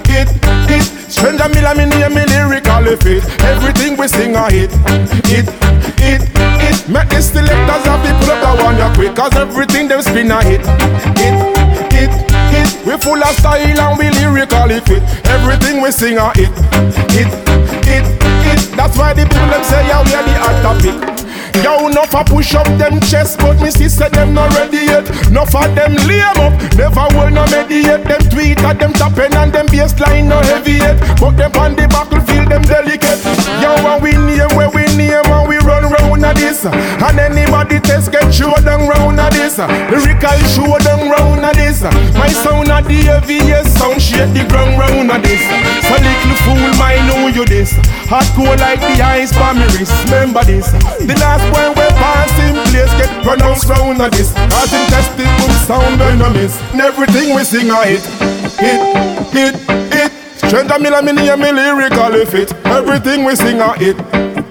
hit, 0.07 0.29
hit. 0.67 0.85
Stranjah 1.07 1.49
Miller, 1.53 1.75
me 1.75 1.85
name 1.85 2.13
me 2.13 2.25
lyrically 2.25 2.95
fit. 2.97 3.23
Everything 3.41 3.97
we 3.97 4.07
sing 4.07 4.35
a 4.35 4.49
hit, 4.49 4.71
hit, 5.25 5.47
hit, 5.99 6.21
hit. 6.21 6.89
Make 6.89 7.09
the 7.09 7.21
selectors 7.21 7.85
have 7.85 8.01
the 8.03 8.11
pull 8.19 8.31
up 8.31 8.41
that 8.41 8.63
one 8.63 8.77
ya 8.77 8.93
quick 8.93 9.15
Cause 9.15 9.35
everything 9.35 9.87
them 9.87 10.01
spin 10.01 10.31
a 10.31 10.43
hit, 10.43 10.61
hit, 11.17 11.35
hit, 11.91 12.11
hit. 12.51 12.85
We 12.85 12.97
full 12.97 13.21
of 13.21 13.35
style 13.35 13.79
and 13.79 13.97
we 13.97 14.09
lyrically 14.11 14.79
fit. 14.81 15.03
Everything 15.27 15.81
we 15.81 15.91
sing 15.91 16.17
a 16.17 16.31
hit, 16.33 16.51
hit, 17.11 17.31
hit, 17.85 18.05
hit. 18.43 18.61
That's 18.75 18.97
why 18.97 19.13
the 19.13 19.23
people 19.23 19.47
them 19.47 19.63
say 19.63 19.87
yeah 19.87 20.03
we 20.03 20.13
are 20.13 20.23
the 20.23 20.33
hot 20.39 20.61
topic 20.61 21.14
Yo, 21.63 21.87
enough 21.87 22.13
a 22.13 22.23
push 22.23 22.55
up 22.55 22.67
them 22.77 22.99
chest, 23.01 23.39
but 23.39 23.59
me 23.61 23.69
see 23.71 23.89
say 23.89 24.09
them 24.09 24.33
not 24.33 24.53
ready 24.55 24.85
yet. 24.85 25.07
Enough 25.27 25.55
of 25.55 25.75
them 25.75 25.95
lame 26.07 26.39
up, 26.39 26.53
never 26.75 27.07
will 27.15 27.29
no 27.29 27.45
mediate. 27.47 28.03
Them 28.05 28.21
tweet 28.29 28.59
at 28.63 28.79
them 28.79 28.93
tapping 28.93 29.33
and 29.33 29.51
them 29.51 29.67
baseline 29.67 30.27
no 30.27 30.39
heavy 30.41 30.73
yet. 30.73 30.99
But 31.19 31.37
them 31.37 31.51
on 31.59 31.75
the 31.75 31.87
battlefield 31.87 32.49
them 32.49 32.61
delicate. 32.63 33.19
Yo, 33.61 33.71
when 33.83 34.01
we 34.01 34.11
name 34.11 34.49
where 34.55 34.69
we 34.69 34.84
round 36.25 36.37
a 36.37 36.39
this, 36.39 36.65
and 36.65 37.19
anybody 37.19 37.79
test 37.79 38.11
get 38.11 38.33
show 38.33 38.53
down 38.63 38.87
round 38.87 39.19
a 39.19 39.29
this. 39.29 39.57
Lyrical 39.57 40.39
show 40.53 40.77
down 40.79 41.09
round 41.09 41.45
a 41.45 41.53
this. 41.53 41.81
My 42.13 42.27
sound 42.27 42.69
a 42.69 42.81
the 42.81 43.05
heaviest 43.05 43.77
sound 43.77 44.01
shake 44.01 44.33
the 44.33 44.45
ground 44.49 44.77
round 44.79 45.11
a 45.11 45.17
this. 45.21 45.41
So 45.85 45.95
little 45.95 46.35
fool, 46.43 46.71
my 46.79 46.95
know 47.07 47.27
you 47.27 47.45
this. 47.45 47.73
Hardcore 48.09 48.57
like 48.57 48.79
the 48.79 49.01
ice 49.01 49.33
by 49.33 49.53
me 49.53 49.65
wrist. 49.77 49.93
Remember 50.05 50.43
this. 50.43 50.71
The 50.71 51.15
last 51.21 51.45
when 51.53 51.69
we 51.71 51.87
pass 52.01 52.31
in 52.41 52.55
place 52.71 52.93
get 52.97 53.11
pronounced 53.23 53.69
round 53.69 54.01
of 54.01 54.11
this 54.11 54.33
Cause 54.33 54.71
him 54.71 54.85
tested 54.89 55.27
boom 55.37 55.51
sound 55.65 55.99
when 55.99 56.21
I 56.21 56.29
miss 56.33 56.59
And 56.71 56.81
everything 56.81 57.35
we 57.35 57.43
sing 57.43 57.69
a 57.69 57.83
hit 57.85 58.01
Hit, 58.57 58.81
hit, 59.33 59.55
hit 59.93 60.11
Strength 60.37 60.71
a 60.71 60.79
million, 60.79 61.05
million, 61.05 61.39
me 61.39 61.51
lyrically 61.51 62.25
fit 62.25 62.53
Everything 62.65 63.23
we 63.23 63.35
sing 63.35 63.59
a 63.59 63.77
Hit, 63.77 63.97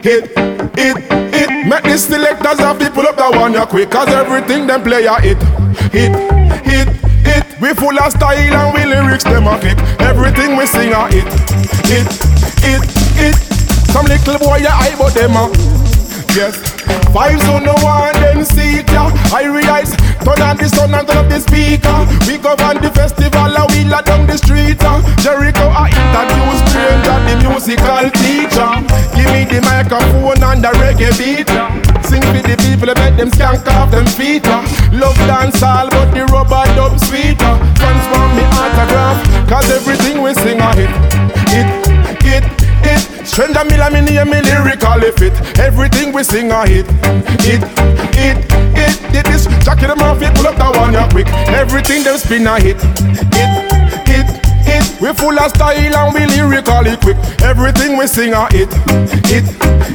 hit, 0.04 0.38
hit 0.78 1.23
Make 1.64 1.84
the 1.84 1.96
selectors 1.96 2.58
have 2.58 2.78
to 2.78 2.90
pull 2.90 3.06
up 3.06 3.16
that 3.16 3.32
one 3.34 3.54
ya 3.54 3.64
quick 3.64 3.90
Cause 3.90 4.08
everything 4.08 4.66
them 4.66 4.82
play 4.82 5.06
a 5.06 5.16
hit 5.16 5.40
Hit, 5.96 6.12
hit, 6.60 6.88
hit 7.24 7.44
We 7.60 7.72
full 7.72 7.96
of 7.98 8.12
style 8.12 8.36
and 8.36 8.74
we 8.76 8.84
lyrics 8.84 9.24
them 9.24 9.48
a 9.48 9.56
kick 9.58 9.78
Everything 10.00 10.56
we 10.56 10.66
sing 10.66 10.92
a 10.92 11.08
hit 11.08 11.24
Hit, 11.88 12.04
hit, 12.60 12.84
hit 13.16 13.36
Some 13.88 14.04
little 14.04 14.38
boy 14.38 14.60
ya 14.60 14.76
hype 14.76 14.98
but 14.98 15.14
them 15.14 15.32
a 15.40 15.48
Yes 16.36 16.74
Vibes 17.14 17.46
on 17.48 17.62
the 17.62 17.72
one, 17.80 18.12
then 18.20 18.44
see 18.44 18.82
yeah. 18.90 19.08
I 19.32 19.46
realize, 19.46 19.94
turn 20.26 20.42
on 20.42 20.58
the 20.58 20.68
sun 20.68 20.92
and 20.92 21.06
turn 21.06 21.16
up 21.16 21.28
the 21.30 21.38
speaker. 21.38 21.94
We 22.26 22.42
go 22.42 22.58
on 22.58 22.82
the 22.82 22.90
festival, 22.90 23.54
and 23.54 23.70
we 23.70 23.84
la 23.86 24.02
down 24.02 24.26
the 24.26 24.36
street. 24.36 24.82
Uh. 24.82 24.98
Jericho, 25.22 25.70
I 25.70 25.94
introduce 25.94 26.60
stranger, 26.66 27.16
the 27.24 27.34
musical 27.46 28.10
teacher. 28.18 28.53
Me 29.44 29.60
the 29.60 29.60
microphone 29.62 30.42
and 30.42 30.64
the 30.64 30.72
reggae 30.80 31.12
beat. 31.18 31.48
Sing 32.04 32.22
for 32.22 32.40
the 32.40 32.56
people, 32.64 32.88
make 32.96 33.16
them 33.16 33.30
skank 33.30 33.66
off 33.76 33.90
them 33.90 34.06
feet. 34.06 34.46
Uh. 34.46 34.64
Love 34.92 35.16
dance 35.28 35.62
all, 35.62 35.88
but 35.90 36.12
the 36.12 36.24
rubber 36.32 36.64
dub 36.76 36.98
sweeter. 37.00 37.54
Transform 37.76 38.30
me 38.36 38.44
autograph, 38.56 39.18
cause 39.48 39.70
everything 39.70 40.22
we 40.22 40.32
sing 40.34 40.60
a 40.60 40.70
hit. 40.74 40.92
Hit, 41.52 41.68
hit, 42.22 42.44
hit. 42.84 43.02
Stranjah 43.24 43.68
Miller, 43.68 43.90
me 43.90 44.00
name 44.00 44.30
me 44.30 44.40
lyrically 44.40 45.12
fit. 45.12 45.34
Everything 45.58 46.12
we 46.12 46.22
sing 46.22 46.50
a 46.50 46.66
hit. 46.66 46.86
It, 47.44 47.62
it, 48.16 48.38
it, 48.76 48.96
it 49.12 49.28
is 49.28 49.46
Jackie 49.64 49.86
the 49.86 49.96
Murphy, 49.96 50.26
pull 50.36 50.46
up 50.46 50.56
that 50.56 50.76
one 50.76 50.94
ya 50.94 51.08
quick. 51.10 51.28
Everything 51.52 52.02
them 52.02 52.16
spin 52.16 52.46
a 52.46 52.58
hit. 52.60 52.76
It, 52.80 53.28
it, 53.34 53.72
it. 53.72 53.73
We 55.04 55.12
full 55.12 55.38
of 55.38 55.50
style 55.50 55.76
and 55.76 56.14
we 56.14 56.24
lyrically 56.24 56.96
quick. 56.96 57.20
Everything 57.44 57.98
we 57.98 58.06
sing 58.06 58.32
a 58.32 58.48
hit. 58.48 58.72
It, 59.28 59.44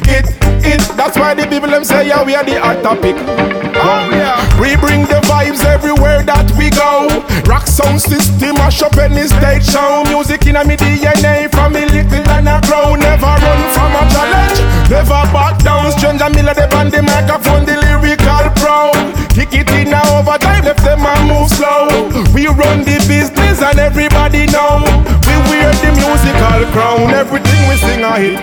it, 0.06 0.26
it. 0.62 0.82
That's 0.94 1.18
why 1.18 1.34
the 1.34 1.48
people 1.50 1.68
them 1.68 1.84
say 1.84 2.10
yeah 2.10 2.22
we 2.24 2.36
are 2.36 2.46
the 2.46 2.62
hot 2.62 2.84
topic. 2.84 3.16
Oh 3.18 4.06
yeah. 4.14 4.38
We 4.62 4.78
bring 4.78 5.10
the 5.10 5.18
vibes 5.26 5.66
everywhere 5.66 6.22
that 6.30 6.46
we 6.62 6.70
go. 6.70 7.10
Rock 7.50 7.66
sound 7.66 8.00
system, 8.00 8.54
mash 8.62 8.84
up 8.84 8.98
any 9.02 9.26
stage 9.26 9.66
show. 9.66 10.04
Music 10.06 10.46
in 10.46 10.58
a 10.58 10.64
me 10.64 10.78
DNA 10.78 11.50
from 11.50 11.74
me 11.74 11.90
little 11.90 12.30
and 12.30 12.46
a 12.46 12.62
grow. 12.70 12.94
Never 12.94 13.34
run 13.34 13.62
from 13.74 13.98
a 13.98 14.06
challenge, 14.14 14.62
never 14.94 15.26
back 15.34 15.58
down. 15.66 15.90
Stranjah 15.90 16.30
Miller, 16.38 16.54
the 16.54 16.68
band, 16.70 16.94
the 16.94 17.02
microphone, 17.02 17.66
the 17.66 17.82
lyrical 17.82 18.46
pro. 18.62 19.19
Kick 19.40 19.54
it 19.54 19.72
in 19.72 19.92
now 19.92 20.20
overtime, 20.20 20.66
left 20.66 20.84
them 20.84 21.00
and 21.00 21.30
move 21.30 21.50
slow. 21.50 21.88
We 22.36 22.48
run 22.48 22.84
the 22.84 23.00
business 23.08 23.62
and 23.62 23.80
everybody 23.80 24.46
know. 24.48 24.84
We 25.24 25.36
wear 25.48 25.72
the 25.80 25.96
musical 25.96 26.68
crown. 26.76 27.12
Everything 27.12 27.70
we 27.70 27.78
sing 27.78 28.04
a 28.04 28.20
hit, 28.20 28.36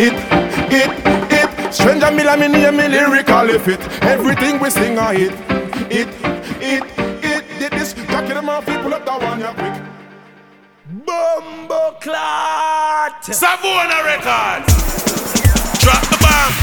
it, 0.00 0.14
it, 0.72 0.90
it. 1.30 1.50
Stranjah 1.68 2.16
Miller, 2.16 2.38
me 2.38 2.48
name 2.48 2.74
me 2.74 2.88
lyrically 2.88 3.58
fit. 3.58 3.80
Everything 4.02 4.58
we 4.58 4.70
sing 4.70 4.96
a 4.96 5.12
hit, 5.12 5.32
it, 5.92 6.08
it, 6.56 6.84
it. 7.22 7.44
Did 7.58 7.72
this? 7.72 7.92
Jackie 7.92 8.32
the 8.32 8.40
Murphy, 8.40 8.78
pull 8.78 8.94
up 8.94 9.04
that 9.04 9.20
one, 9.20 9.40
yeah, 9.40 9.52
quick. 9.52 9.76
Bumbo 11.04 11.98
clot. 12.00 13.24
Savona 13.26 14.00
Records. 14.08 14.72
Drop 15.84 16.00
the 16.08 16.16
bomb. 16.24 16.54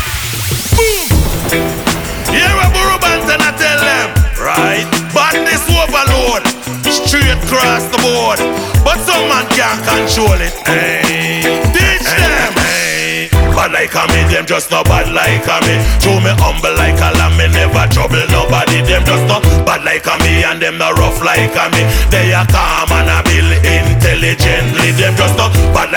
Boom. 0.73 1.96
Here 2.31 2.57
a 2.59 2.67
Burro 2.75 2.97
Banton 2.99 3.39
I 3.39 3.51
tell 3.55 3.79
them. 3.79 4.07
Right. 4.39 4.87
Badness 5.15 5.63
overload. 5.71 6.43
Straight 6.87 7.31
across 7.31 7.87
the 7.91 7.99
board. 8.03 8.39
But 8.83 8.99
some 9.03 9.27
man 9.27 9.47
can't 9.55 9.81
control 9.83 10.39
it. 10.39 10.53
Hey. 10.67 11.43
Teach 11.71 12.07
eh, 12.07 12.19
them. 12.19 12.53
Hey. 12.55 13.29
Bad 13.57 13.73
like 13.73 13.95
a 13.95 14.05
me, 14.13 14.21
them 14.29 14.45
just 14.45 14.69
no 14.69 14.83
bad 14.83 15.09
like 15.09 15.41
a 15.41 15.57
me. 15.65 15.81
Show 15.97 16.21
me 16.21 16.29
humble 16.37 16.77
like 16.77 17.01
a 17.01 17.09
lamb, 17.17 17.35
me 17.41 17.49
never 17.49 17.89
trouble 17.89 18.21
nobody. 18.29 18.85
Them 18.85 19.01
just 19.01 19.25
no 19.25 19.41
bad 19.65 19.83
like 19.83 20.05
a 20.05 20.13
me, 20.21 20.45
and 20.45 20.61
them 20.61 20.77
no 20.77 20.93
rough 20.93 21.19
like 21.25 21.57
a 21.57 21.65
me. 21.73 21.81
They 22.13 22.33
are 22.37 22.45
calm 22.45 22.93
and 22.93 23.09
a 23.09 23.17
build 23.25 23.57
intelligently. 23.65 24.76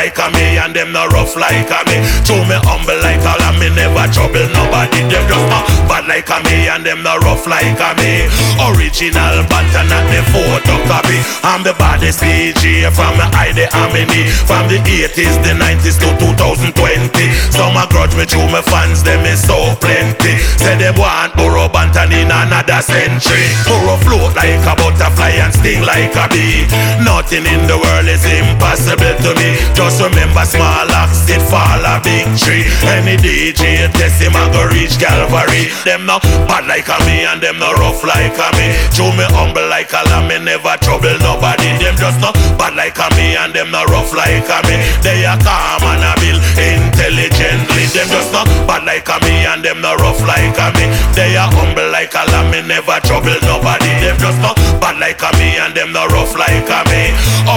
Like 0.00 0.16
a 0.16 0.32
me, 0.32 0.56
and 0.56 0.72
them 0.72 0.92
no 0.96 1.04
rough 1.12 1.36
like 1.36 1.68
a 1.68 1.80
me. 1.84 2.00
Show 2.24 2.40
me 2.48 2.56
humble 2.64 2.96
like 3.04 3.20
a 3.20 3.36
lamb, 3.36 3.60
me 3.60 3.68
never 3.76 4.08
trouble 4.08 4.48
nobody. 4.56 5.04
Them 5.12 5.24
just 5.28 5.44
no 5.52 5.60
bad 5.84 6.08
like 6.08 6.30
a 6.32 6.40
me, 6.48 6.72
and 6.72 6.80
them 6.80 7.04
no 7.04 7.20
rough 7.20 7.44
like 7.44 7.76
a 7.76 7.90
me. 8.00 8.24
Original, 8.72 9.44
but 9.52 9.68
not 9.76 10.04
the 10.08 10.24
photocopy. 10.32 11.20
I'm 11.44 11.60
the 11.60 11.76
baddest 11.76 12.24
DJ 12.24 12.88
from 12.96 13.20
the 13.20 13.28
ID 13.36 13.68
Amini. 13.76 14.24
From 14.48 14.72
the 14.72 14.80
80s, 14.80 15.36
the 15.44 15.52
90s 15.52 16.00
to 16.00 16.08
2020. 16.16 17.28
Some 17.52 17.76
a 17.76 17.84
grudge 17.92 18.16
me 18.16 18.24
through 18.24 18.48
my 18.48 18.64
fans, 18.64 19.04
them 19.04 19.20
is 19.28 19.44
so 19.44 19.76
plenty. 19.84 20.40
Say 20.56 20.80
them 20.80 20.96
want 20.96 21.36
Burro 21.36 21.68
Banton 21.68 22.08
in 22.16 22.32
another 22.32 22.80
century. 22.80 23.52
Burro 23.68 24.00
float 24.00 24.32
like 24.32 24.64
a 24.64 24.72
butterfly 24.80 25.36
and 25.44 25.52
sting 25.52 25.84
like 25.84 26.16
a 26.16 26.24
bee. 26.32 26.64
Nothing 27.04 27.44
in 27.44 27.68
the 27.68 27.76
world 27.76 28.08
is 28.08 28.24
impossible 28.24 29.12
to 29.28 29.36
me. 29.36 29.60
Just 29.76 29.89
remember, 29.98 30.44
small 30.46 30.86
axe, 30.92 31.26
it 31.26 31.42
fall 31.50 31.82
a 31.82 31.98
big 32.04 32.28
tree. 32.38 32.68
Any 32.86 33.16
DJ 33.16 33.90
test 33.96 34.22
him, 34.22 34.36
I 34.36 34.46
go 34.52 34.68
reach 34.70 35.00
Calvary. 35.00 35.72
Them 35.82 36.06
no 36.06 36.20
bad 36.46 36.68
like 36.70 36.86
a 36.86 36.96
me 37.08 37.24
and 37.26 37.40
them 37.40 37.58
no 37.58 37.72
rough 37.74 38.04
like 38.04 38.36
a 38.36 38.48
me. 38.54 38.70
Show 38.94 39.10
me 39.16 39.24
humble 39.34 39.66
like 39.66 39.90
a 39.90 40.04
lamb, 40.12 40.28
me 40.28 40.38
never 40.38 40.76
trouble 40.84 41.16
nobody. 41.24 41.72
Them 41.80 41.96
just 41.96 42.20
no 42.20 42.30
bad 42.60 42.76
like 42.76 42.98
a 43.00 43.08
me 43.16 43.34
and 43.34 43.50
them 43.56 43.72
no 43.72 43.82
rough 43.88 44.12
like 44.12 44.46
a 44.46 44.58
me. 44.68 44.76
They 45.02 45.24
are 45.24 45.40
calm 45.40 45.82
and 45.82 46.04
a 46.04 46.12
build 46.20 46.38
intelligently. 46.54 47.90
Them 47.90 48.06
just 48.12 48.30
no 48.30 48.44
bad 48.68 48.84
like 48.84 49.08
a 49.08 49.16
me 49.24 49.48
and 49.48 49.64
them 49.64 49.80
no 49.80 49.96
rough 49.96 50.20
like 50.22 50.54
a 50.60 50.68
me. 50.76 50.86
They 51.16 51.34
are 51.40 51.50
humble 51.50 51.88
like 51.90 52.14
a 52.14 52.22
lamb, 52.30 52.52
me 52.52 52.60
never 52.62 53.00
trouble 53.02 53.38
nobody. 53.42 53.90
Them 54.04 54.16
just 54.20 54.38
no 54.44 54.52
like 55.00 55.22
a 55.24 55.32
me 55.40 55.56
and 55.56 55.72
them 55.72 55.96
no 55.96 56.04
rough 56.12 56.36
like 56.36 56.68
a 56.68 56.80
me. 56.92 57.08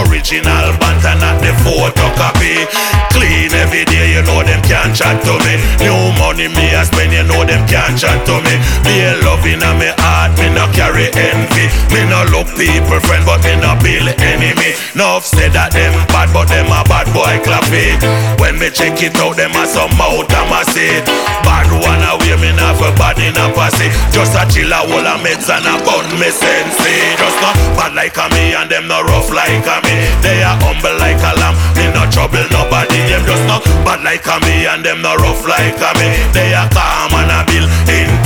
Original 0.08 0.72
banter, 0.80 1.14
not 1.20 1.38
the 1.44 1.52
photocopy. 1.62 2.64
Clean 3.12 3.52
every 3.60 3.84
day, 3.84 4.16
you 4.16 4.24
know 4.24 4.41
them 4.41 4.64
can't 4.64 4.96
chat 4.96 5.20
to 5.28 5.36
me. 5.44 5.60
New 5.84 6.16
money 6.18 6.48
me 6.48 6.72
a 6.72 6.88
spend, 6.88 7.12
you 7.12 7.28
know 7.28 7.44
them 7.44 7.62
can't 7.68 8.00
chat 8.00 8.24
to 8.26 8.39
me. 8.48 8.56
Be 8.88 9.04
a 9.04 9.20
loving 9.28 9.62
a 9.62 9.72
me 9.76 9.91
heart, 10.00 10.32
me 10.39 10.48
no 10.56 10.66
carry 10.72 11.12
envy. 11.12 11.68
Me 11.91 12.08
no 12.08 12.24
look 12.32 12.48
people 12.56 13.04
friend, 13.04 13.28
but 13.28 13.44
me 13.44 13.60
no 13.60 13.76
build 13.84 14.08
enemy. 14.24 14.72
Nuff 14.96 15.28
said 15.28 15.52
that 15.52 15.76
them 15.76 15.91
bad, 16.16 16.32
but 16.32 16.48
them 16.48 16.72
a 16.72 16.82
bad 16.88 17.12
boy 17.12 17.36
clappy. 17.44 18.00
When 18.39 18.56
me 18.56 18.72
check 18.72 19.04
it 19.04 19.20
out, 19.20 19.36
them 19.36 19.52
a 19.60 19.68
some 19.68 19.91
mouth 20.00 20.32
a 20.32 20.41
massy. 20.48 21.04
Bad 21.44 21.68
one 21.76 22.08
away, 22.08 22.39
me 22.39 22.56
not 22.56 22.80
for 22.80 22.96
bad 22.96 23.20
in 23.20 23.36
a 23.36 23.52
pussy. 23.52 23.91
Just 24.16 24.32
a 24.39 24.48
chill 24.48 24.72
a 24.72 24.80
whole 24.88 25.04
a 25.04 25.20
meds 25.20 25.52
and 25.52 25.68
a 25.68 25.76
bun 25.84 26.08
me 26.16 26.32
sense. 26.32 26.80
Just 27.20 27.33
not 27.42 27.56
bad 27.78 27.94
like 27.96 28.18
a 28.18 28.26
me 28.34 28.54
and 28.54 28.70
them 28.70 28.88
no 28.88 29.02
rough 29.04 29.30
like 29.30 29.66
a 29.66 29.78
me. 29.86 29.96
They 30.22 30.44
are 30.44 30.58
humble 30.60 30.98
like 31.00 31.22
a 31.22 31.32
lamb. 31.40 31.56
Me 31.78 31.90
no 31.94 32.10
trouble 32.10 32.46
nobody. 32.52 33.00
Them 33.10 33.24
just 33.26 33.46
not 33.48 33.64
bad 33.86 34.04
like 34.04 34.26
a 34.26 34.40
me 34.46 34.66
and 34.66 34.84
them 34.84 35.02
no 35.02 35.16
rough 35.16 35.46
like 35.46 35.78
a 35.78 35.92
me. 36.00 36.08
They 36.34 36.54
are 36.54 36.70
calm 36.70 37.14
and 37.18 37.32
a 37.32 37.42
build 37.46 37.70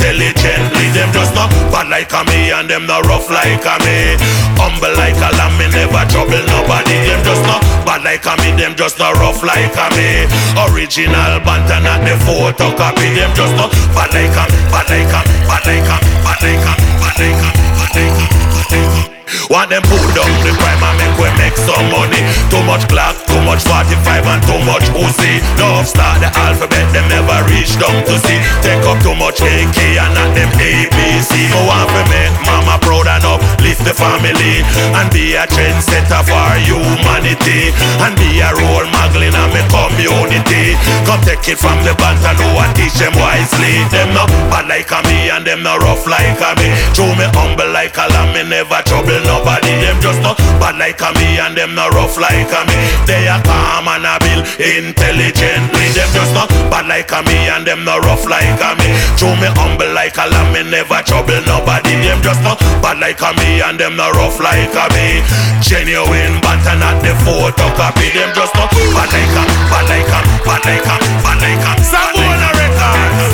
intelligently. 0.07 0.87
Them 0.95 1.11
just 1.11 1.33
not 1.35 1.51
bad 1.71 1.89
like 1.89 2.11
a 2.11 2.23
me 2.31 2.51
and 2.51 2.69
them 2.69 2.87
no 2.87 3.01
rough 3.01 3.29
like 3.29 3.63
a 3.63 3.75
me. 3.83 4.15
Humble 4.55 4.95
like 4.95 5.19
a 5.19 5.29
lamb. 5.35 5.57
Me 5.59 5.67
never 5.67 6.03
trouble 6.07 6.43
nobody. 6.47 6.95
Them 7.07 7.21
just 7.23 7.43
not 7.43 7.61
bad 7.83 8.03
like 8.03 8.25
a 8.25 8.33
me. 8.41 8.55
Them 8.55 8.75
just 8.75 8.99
not 8.99 9.15
rough 9.19 9.43
like 9.43 9.75
a 9.75 9.87
me. 9.95 10.27
Original 10.71 11.39
banter 11.43 11.79
not 11.83 12.01
the 12.07 12.15
photocopy. 12.23 13.15
Them 13.15 13.31
just 13.35 13.55
not 13.55 13.71
bad 13.91 14.13
like 14.15 14.31
a, 14.31 14.43
bad 14.71 14.87
like 14.87 15.11
a, 15.11 15.19
bad 15.47 15.65
like 15.67 15.89
a, 15.91 15.95
bad 16.23 16.41
like 16.47 16.63
a, 16.63 16.75
bad 17.03 17.19
like 17.19 17.43
a, 17.43 17.53
bad 17.75 17.95
like 17.99 18.15
a, 18.15 18.29
bad 18.63 18.75
like 18.75 19.13
a. 19.13 19.16
Want 19.49 19.69
them 19.69 19.83
pull 19.83 20.07
down 20.15 20.31
the 20.43 20.51
crime 20.55 20.83
and 20.83 20.95
make 20.99 21.15
we 21.19 21.29
make 21.39 21.57
some 21.59 21.87
money. 21.91 22.21
Too 22.47 22.63
much 22.63 22.87
clock, 22.87 23.15
too 23.27 23.41
much 23.43 23.63
45 23.67 24.27
and 24.27 24.41
too 24.47 24.61
much 24.63 24.85
Uzi. 24.95 25.43
No 25.59 25.83
start 25.83 26.23
the 26.23 26.29
alphabet, 26.31 26.87
them 26.95 27.07
never 27.11 27.39
reach 27.51 27.75
down 27.79 27.95
to 28.07 28.15
see 28.23 28.39
Take 28.63 28.83
up 28.87 28.99
too 29.03 29.15
much 29.15 29.39
AK 29.43 29.77
and 29.99 30.13
not 30.15 30.31
them 30.35 30.51
ABC 30.59 31.31
Go 31.51 31.59
want 31.67 31.89
to 31.91 32.03
make 32.11 32.35
mama 32.47 32.79
proud 32.81 33.07
enough, 33.07 33.43
lift 33.59 33.83
the 33.83 33.93
family. 33.93 34.63
And 34.95 35.11
be 35.11 35.35
a 35.35 35.45
trendsetter 35.47 36.23
for 36.23 36.51
humanity. 36.63 37.75
And 38.03 38.15
be 38.15 38.39
a 38.39 38.51
role 38.55 38.87
model 38.91 39.23
in 39.27 39.35
my 39.35 39.61
community. 39.67 40.79
Come 41.03 41.21
take 41.27 41.47
it 41.51 41.59
from 41.59 41.77
the 41.83 41.93
bantaloo 41.99 42.55
and 42.63 42.73
teach 42.75 42.95
them 42.95 43.13
wisely. 43.19 43.83
Them 43.91 44.15
no 44.15 44.25
bad 44.49 44.67
like 44.67 44.91
a 44.91 44.99
me 45.07 45.29
and 45.29 45.45
them 45.45 45.63
no 45.63 45.77
rough 45.77 46.07
like 46.07 46.39
a 46.39 46.51
me. 46.59 46.71
Show 46.95 47.09
me 47.19 47.27
humble 47.35 47.69
like 47.71 47.97
a 47.97 48.07
lamb, 48.11 48.33
me 48.33 48.43
never 48.47 48.81
trouble 48.87 49.16
nobody 49.23 49.73
Them 49.81 49.97
just 50.01 50.21
no 50.21 50.35
bad 50.59 50.77
like 50.77 50.99
a 51.01 51.09
me 51.17 51.39
and 51.39 51.55
them 51.55 51.73
no 51.73 51.89
rough 51.89 52.17
like 52.17 52.51
a 52.51 52.61
me 52.67 52.77
They 53.07 53.27
are 53.27 53.41
calm 53.41 53.87
and 53.87 54.05
a 54.05 54.19
build 54.19 54.45
intelligently 54.59 55.85
Them 55.95 56.09
just 56.11 56.33
no 56.35 56.43
bad 56.69 56.85
like 56.85 57.11
a 57.11 57.23
me 57.23 57.49
and 57.49 57.65
them 57.65 57.85
no 57.85 57.97
rough 58.03 58.25
like 58.27 58.59
a 58.59 58.75
me 58.77 58.89
True 59.15 59.33
me 59.39 59.49
humble 59.55 59.89
like 59.93 60.17
a 60.17 60.27
lamb, 60.27 60.53
me 60.53 60.61
never 60.67 61.01
trouble 61.07 61.39
nobody 61.47 61.95
Them 62.03 62.19
just 62.21 62.41
no 62.43 62.59
bad 62.83 62.99
like 62.99 63.21
a 63.21 63.31
me 63.39 63.61
and 63.63 63.79
them 63.79 63.95
no 63.95 64.11
rough 64.11 64.39
like 64.39 64.73
a 64.75 64.85
me 64.93 65.23
Genuine 65.63 66.37
banter 66.43 66.77
not 66.77 66.99
the 67.01 67.15
photocopy 67.23 68.11
Them 68.13 68.31
just 68.35 68.53
no 68.53 68.67
bad 68.93 69.09
like 69.09 69.33
a, 69.33 69.43
bad 69.71 69.87
like 69.87 70.11
a, 70.11 70.19
bad 70.45 70.63
like 70.67 70.85
a, 70.85 70.95
bad 71.23 71.39
like 71.41 71.65
a 71.65 71.71
Savona 71.81 72.49
Records 72.59 73.33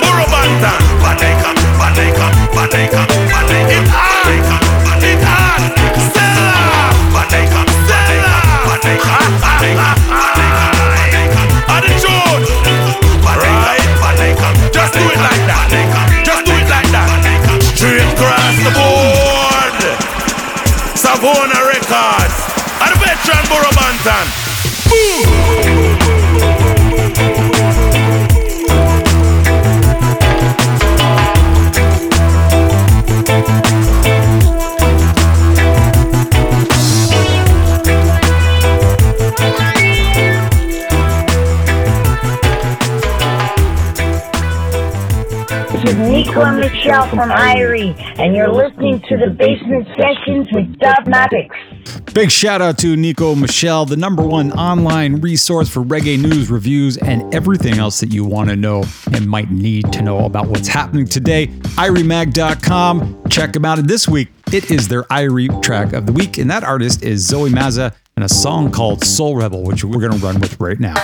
Burro 0.00 0.26
Banton 0.32 0.80
Bad 1.02 1.20
like 1.20 1.44
a, 1.44 1.50
bad 1.78 1.98
like 1.98 2.18
a, 2.18 2.26
bad 2.50 2.72
like 2.72 2.94
a, 2.94 3.02
bad 3.30 3.52
like 3.52 4.70
a 4.70 4.73
Savona 21.24 21.60
Records 21.68 22.36
And 22.80 22.92
the 22.92 22.98
veteran 23.00 23.44
Burro 23.48 23.70
Banton 23.76 24.26
This 24.88 25.43
is 45.88 45.96
Nico 45.96 46.40
and 46.42 46.60
Michelle 46.60 47.08
from 47.08 47.30
Irie, 47.30 47.94
and 48.18 48.34
you're 48.34 48.52
listening 48.52 49.00
to 49.08 49.16
the 49.16 49.30
Bassment 49.30 49.86
Sessions 49.96 50.48
with 50.52 50.78
Dubmatix. 50.78 52.14
Big 52.14 52.30
shout 52.30 52.62
out 52.62 52.78
to 52.78 52.96
Nico 52.96 53.34
Michelle, 53.34 53.84
the 53.84 53.96
number 53.96 54.22
one 54.22 54.52
online 54.52 55.16
resource 55.20 55.68
for 55.68 55.82
reggae 55.82 56.20
news, 56.20 56.50
reviews, 56.50 56.96
and 56.96 57.34
everything 57.34 57.78
else 57.78 58.00
that 58.00 58.12
you 58.12 58.24
want 58.24 58.50
to 58.50 58.56
know 58.56 58.84
and 59.12 59.26
might 59.26 59.50
need 59.50 59.92
to 59.92 60.02
know 60.02 60.24
about 60.24 60.46
what's 60.48 60.68
happening 60.68 61.06
today. 61.06 61.48
IrieMag.com. 61.76 63.24
Check 63.28 63.52
them 63.52 63.64
out. 63.64 63.78
And 63.78 63.88
this 63.88 64.08
week, 64.08 64.28
it 64.52 64.70
is 64.70 64.88
their 64.88 65.02
Irie 65.04 65.62
track 65.62 65.92
of 65.92 66.06
the 66.06 66.12
week, 66.12 66.38
and 66.38 66.50
that 66.50 66.64
artist 66.64 67.02
is 67.02 67.26
Zoe 67.26 67.50
Mazah 67.50 67.94
and 68.16 68.24
a 68.24 68.28
song 68.28 68.70
called 68.70 69.04
Soul 69.04 69.36
Rebel, 69.36 69.64
which 69.64 69.84
we're 69.84 70.00
going 70.00 70.18
to 70.18 70.24
run 70.24 70.40
with 70.40 70.58
right 70.60 70.78
now. 70.78 70.94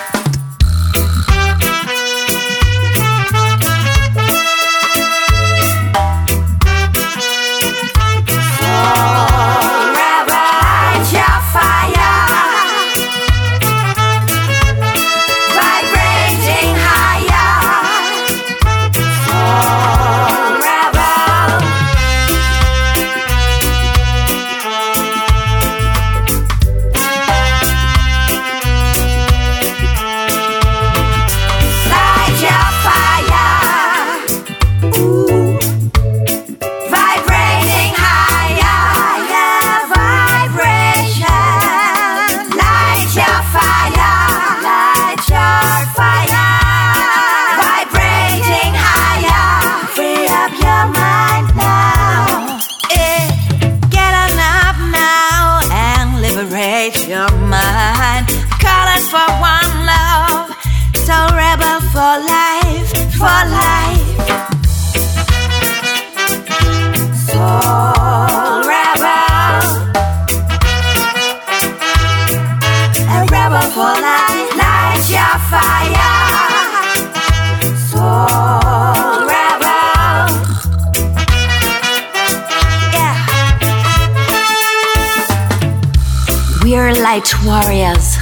We're 86.70 86.92
light 86.92 87.28
warriors, 87.44 88.14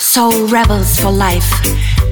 soul 0.00 0.46
rebels 0.46 0.96
for 1.00 1.10
life, 1.10 1.50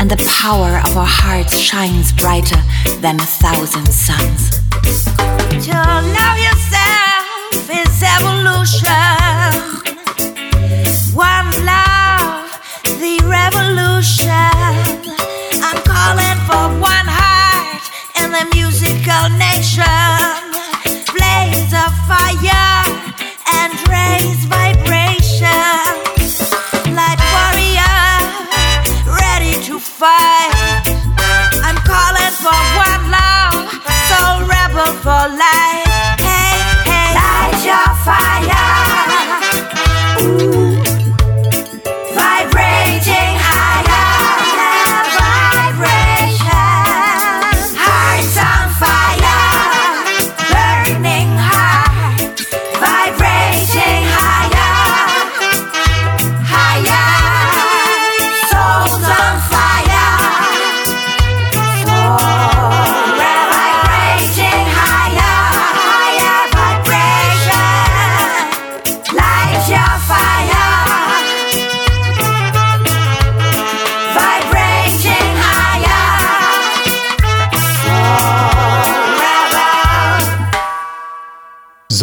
and 0.00 0.10
the 0.10 0.16
power 0.42 0.80
of 0.84 0.96
our 0.96 1.06
hearts 1.06 1.56
shines 1.56 2.10
brighter 2.10 2.60
than 2.98 3.20
a 3.20 3.24
thousand 3.24 3.86
suns. 3.86 4.58
To 5.66 5.76
love 6.18 6.38
yourself 6.48 7.70
is 7.70 7.94
evolution. 8.02 8.90
One 11.14 11.46
love, 11.62 12.50
the 12.98 13.22
revolution. 13.30 14.34
I'm 15.62 15.78
calling 15.86 16.38
for 16.50 16.64
one 16.82 17.06
heart 17.06 17.84
in 18.18 18.32
the 18.34 18.44
musical 18.52 19.30
nation. 19.38 19.86
Blaze 21.14 21.70
of 21.70 21.94
fire 22.10 22.82
and 23.62 23.72
raise 23.88 24.44
vibration. 24.46 24.93
Fight. 30.04 30.84
I'm 31.66 31.78
calling 31.90 32.34
for 32.44 32.60
one 32.84 33.04
love, 33.16 33.56
soul 34.10 34.38
rebel 34.52 34.92
for 35.04 35.24
life. 35.40 35.53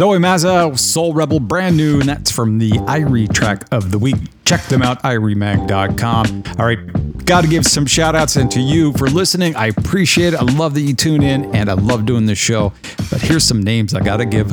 Zoe 0.02 0.18
Mazah, 0.18 0.76
Soul 0.76 1.14
Rebel, 1.14 1.38
brand 1.38 1.76
new, 1.76 2.00
and 2.00 2.08
that's 2.08 2.28
from 2.28 2.58
the 2.58 2.70
Irie 2.70 3.32
track 3.32 3.68
of 3.70 3.92
the 3.92 4.00
week. 4.00 4.16
Check 4.44 4.60
them 4.64 4.82
out, 4.82 5.00
iriemag.com. 5.04 6.42
All 6.58 6.66
right, 6.66 7.24
got 7.24 7.42
to 7.42 7.46
give 7.48 7.64
some 7.64 7.86
shout 7.86 8.16
outs 8.16 8.34
and 8.34 8.50
to 8.50 8.60
you 8.60 8.92
for 8.94 9.06
listening. 9.06 9.54
I 9.54 9.68
appreciate 9.68 10.34
it. 10.34 10.40
I 10.40 10.42
love 10.42 10.74
that 10.74 10.80
you 10.80 10.92
tune 10.92 11.22
in, 11.22 11.54
and 11.54 11.70
I 11.70 11.74
love 11.74 12.04
doing 12.04 12.26
this 12.26 12.40
show. 12.40 12.72
But 13.12 13.20
here's 13.20 13.44
some 13.44 13.62
names 13.62 13.94
I 13.94 14.00
got 14.00 14.16
to 14.16 14.24
give 14.24 14.52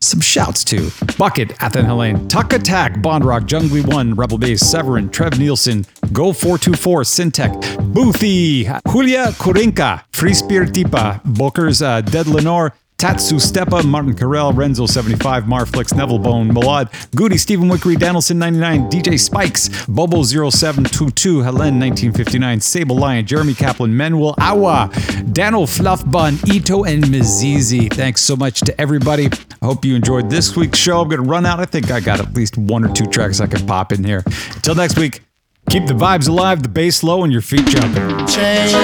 some 0.00 0.20
shouts 0.20 0.64
to 0.64 0.90
Bucket, 1.16 1.62
Athen 1.62 1.84
Helene, 1.84 2.26
Tuck 2.26 2.52
Attack, 2.52 3.00
Bond 3.00 3.24
Rock, 3.24 3.44
Jungly 3.44 3.86
One, 3.86 4.16
Rebel 4.16 4.38
Base, 4.38 4.62
Severin, 4.62 5.10
Trev 5.10 5.38
Nielsen, 5.38 5.86
Go 6.12 6.32
424, 6.32 7.02
Syntech, 7.02 7.62
Boothy, 7.92 8.64
Julia 8.90 9.26
Kurinka, 9.34 10.02
Free 10.10 10.34
Spirit 10.34 10.70
Tipa, 10.70 11.22
Booker's 11.24 11.82
uh, 11.82 12.00
Dead 12.00 12.26
Lenore, 12.26 12.74
Tatsu 12.98 13.36
Stepa, 13.36 13.84
Martin 13.84 14.12
Carell, 14.12 14.52
Renzo 14.56 14.84
75, 14.84 15.44
Marflix, 15.44 15.94
Neville 15.94 16.18
Bone, 16.18 16.48
Malad, 16.50 16.90
Goody, 17.14 17.38
Stephen 17.38 17.68
Wickery, 17.68 17.96
Danielson 17.96 18.40
99, 18.40 18.90
DJ 18.90 19.20
Spikes, 19.20 19.86
Bobo 19.86 20.24
0722, 20.24 21.42
Helen 21.42 21.78
1959, 21.78 22.60
Sable 22.60 22.96
Lion, 22.96 23.24
Jeremy 23.24 23.54
Kaplan, 23.54 23.96
Manuel 23.96 24.34
Awa, 24.40 24.90
Dano 25.30 25.62
Fluffbun, 25.62 26.44
Ito, 26.52 26.86
and 26.86 27.04
Mizizi. 27.04 27.88
Thanks 27.92 28.20
so 28.20 28.34
much 28.34 28.62
to 28.62 28.80
everybody. 28.80 29.26
I 29.62 29.66
hope 29.66 29.84
you 29.84 29.94
enjoyed 29.94 30.28
this 30.28 30.56
week's 30.56 30.80
show. 30.80 31.00
I'm 31.00 31.08
going 31.08 31.22
to 31.22 31.28
run 31.28 31.46
out. 31.46 31.60
I 31.60 31.66
think 31.66 31.92
I 31.92 32.00
got 32.00 32.18
at 32.18 32.34
least 32.34 32.58
one 32.58 32.84
or 32.84 32.92
two 32.92 33.06
tracks 33.06 33.40
I 33.40 33.46
can 33.46 33.64
pop 33.64 33.92
in 33.92 34.02
here. 34.02 34.24
Until 34.56 34.74
next 34.74 34.98
week, 34.98 35.22
keep 35.70 35.86
the 35.86 35.94
vibes 35.94 36.28
alive, 36.28 36.64
the 36.64 36.68
bass 36.68 37.04
low, 37.04 37.22
and 37.22 37.32
your 37.32 37.42
feet 37.42 37.64
jumping. 37.66 38.26
change. 38.26 38.74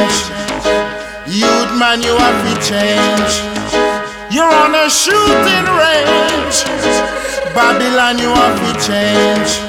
Youth 1.26 1.78
man, 1.80 2.00
you 2.00 2.16
have 2.16 2.62
to 2.62 2.68
change. 2.68 3.53
You're 4.30 4.44
on 4.44 4.74
a 4.74 4.88
shooting 4.88 5.66
range. 5.80 6.64
Babylon, 7.54 8.18
you 8.18 8.28
have 8.28 8.58
to 8.58 8.72
change. 8.80 9.60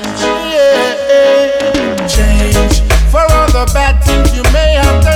Yeah, 0.51 2.07
change. 2.07 2.81
For 3.11 3.21
all 3.21 3.47
the 3.51 3.69
bad 3.73 4.01
things 4.03 4.35
you 4.35 4.43
may 4.53 4.73
have 4.73 5.03
done, 5.03 5.14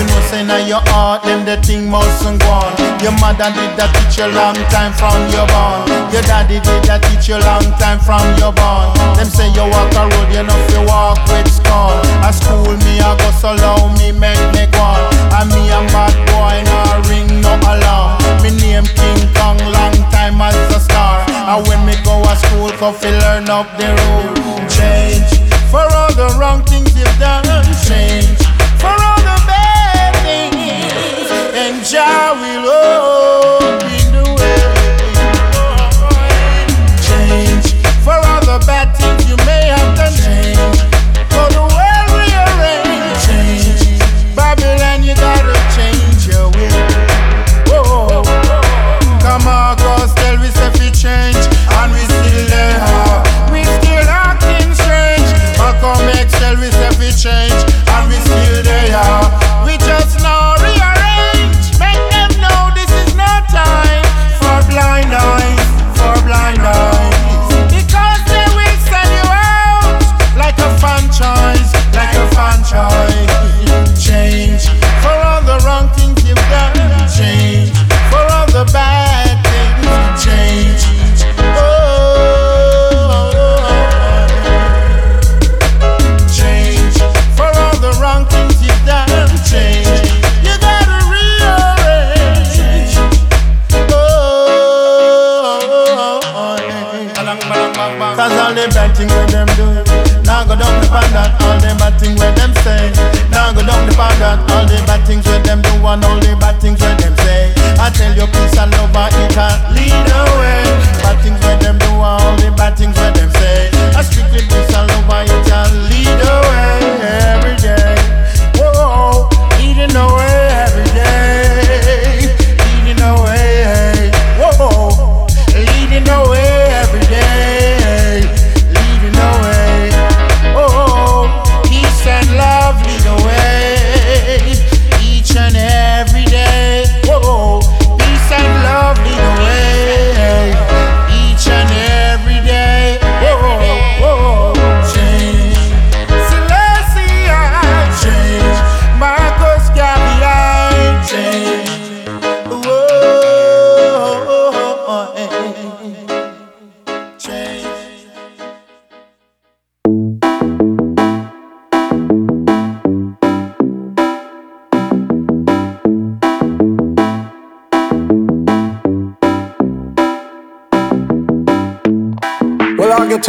You 0.00 0.06
know, 0.08 0.20
say 0.32 0.40
now 0.40 0.56
your 0.56 0.80
heart, 0.88 1.28
them 1.28 1.44
the 1.44 1.60
thing 1.60 1.84
mustn't 1.84 2.40
go 2.40 2.48
on. 2.48 2.72
Your 3.04 3.12
mother 3.20 3.52
did 3.52 3.76
that 3.76 3.92
teach 3.92 4.16
you 4.16 4.32
long 4.32 4.56
time 4.72 4.96
from 4.96 5.12
your 5.28 5.44
born. 5.44 5.84
Your 6.08 6.24
daddy 6.24 6.56
did 6.56 6.88
that 6.88 7.04
teach 7.04 7.28
you 7.28 7.36
long 7.36 7.68
time 7.76 8.00
from 8.00 8.24
your 8.40 8.48
born. 8.48 8.96
Them 9.20 9.28
say 9.28 9.52
you 9.52 9.60
walk 9.60 9.92
a 10.00 10.08
road, 10.08 10.32
you 10.32 10.40
know 10.40 10.56
you 10.72 10.88
walk 10.88 11.20
with 11.28 11.52
scorn. 11.52 12.00
At 12.24 12.32
school 12.32 12.72
me 12.80 12.96
I 13.04 13.12
go 13.12 13.28
so 13.44 13.52
low, 13.60 13.92
me 14.00 14.08
make 14.16 14.40
me 14.56 14.64
go 14.72 14.80
on. 14.80 15.12
And 15.36 15.52
me 15.52 15.68
a 15.68 15.84
bad 15.92 16.16
boy, 16.32 16.64
no 16.64 16.80
ring 17.04 17.28
no 17.44 17.52
alarm. 17.60 18.16
Me 18.40 18.56
name 18.56 18.88
King 18.96 19.20
Kong, 19.36 19.60
long 19.68 20.00
time 20.08 20.40
as 20.40 20.56
a 20.72 20.80
star. 20.80 21.28
And 21.28 21.60
when 21.68 21.84
me 21.84 21.92
go 22.08 22.24
to 22.24 22.32
school, 22.40 22.72
go 22.80 22.88
fi 22.96 23.12
learn 23.20 23.52
up 23.52 23.68
the 23.76 23.92
road. 23.92 24.64
Change 24.72 25.28
for 25.68 25.84
all 25.84 26.08
the 26.16 26.32
wrong 26.40 26.64
things 26.64 26.88
you've 26.96 27.20
done. 27.20 27.44
Change 27.84 28.29
Jah 32.10 32.34
will 32.34 32.66
open 32.66 33.29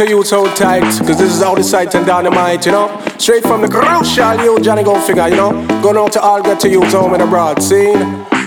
to 0.06 0.10
you 0.10 0.24
so 0.24 0.44
tight, 0.54 0.82
cause 0.82 1.18
this 1.18 1.34
is 1.34 1.42
how 1.42 1.54
the 1.54 1.62
sight 1.62 1.94
and 1.94 2.06
dynamite, 2.06 2.66
you 2.66 2.72
know. 2.72 2.88
Straight 3.18 3.42
from 3.42 3.62
the 3.62 3.68
crucial 3.68 4.34
you, 4.42 4.56
Jonnygo 4.58 5.00
Figure, 5.06 5.28
you 5.28 5.36
know. 5.36 5.50
Going 5.82 5.96
out 5.96 6.12
to 6.12 6.20
all 6.20 6.42
get 6.42 6.58
to 6.60 6.68
you 6.68 6.82
home 6.86 7.14
in 7.14 7.20
the 7.20 7.26
broad 7.26 7.62
scene. 7.62 8.00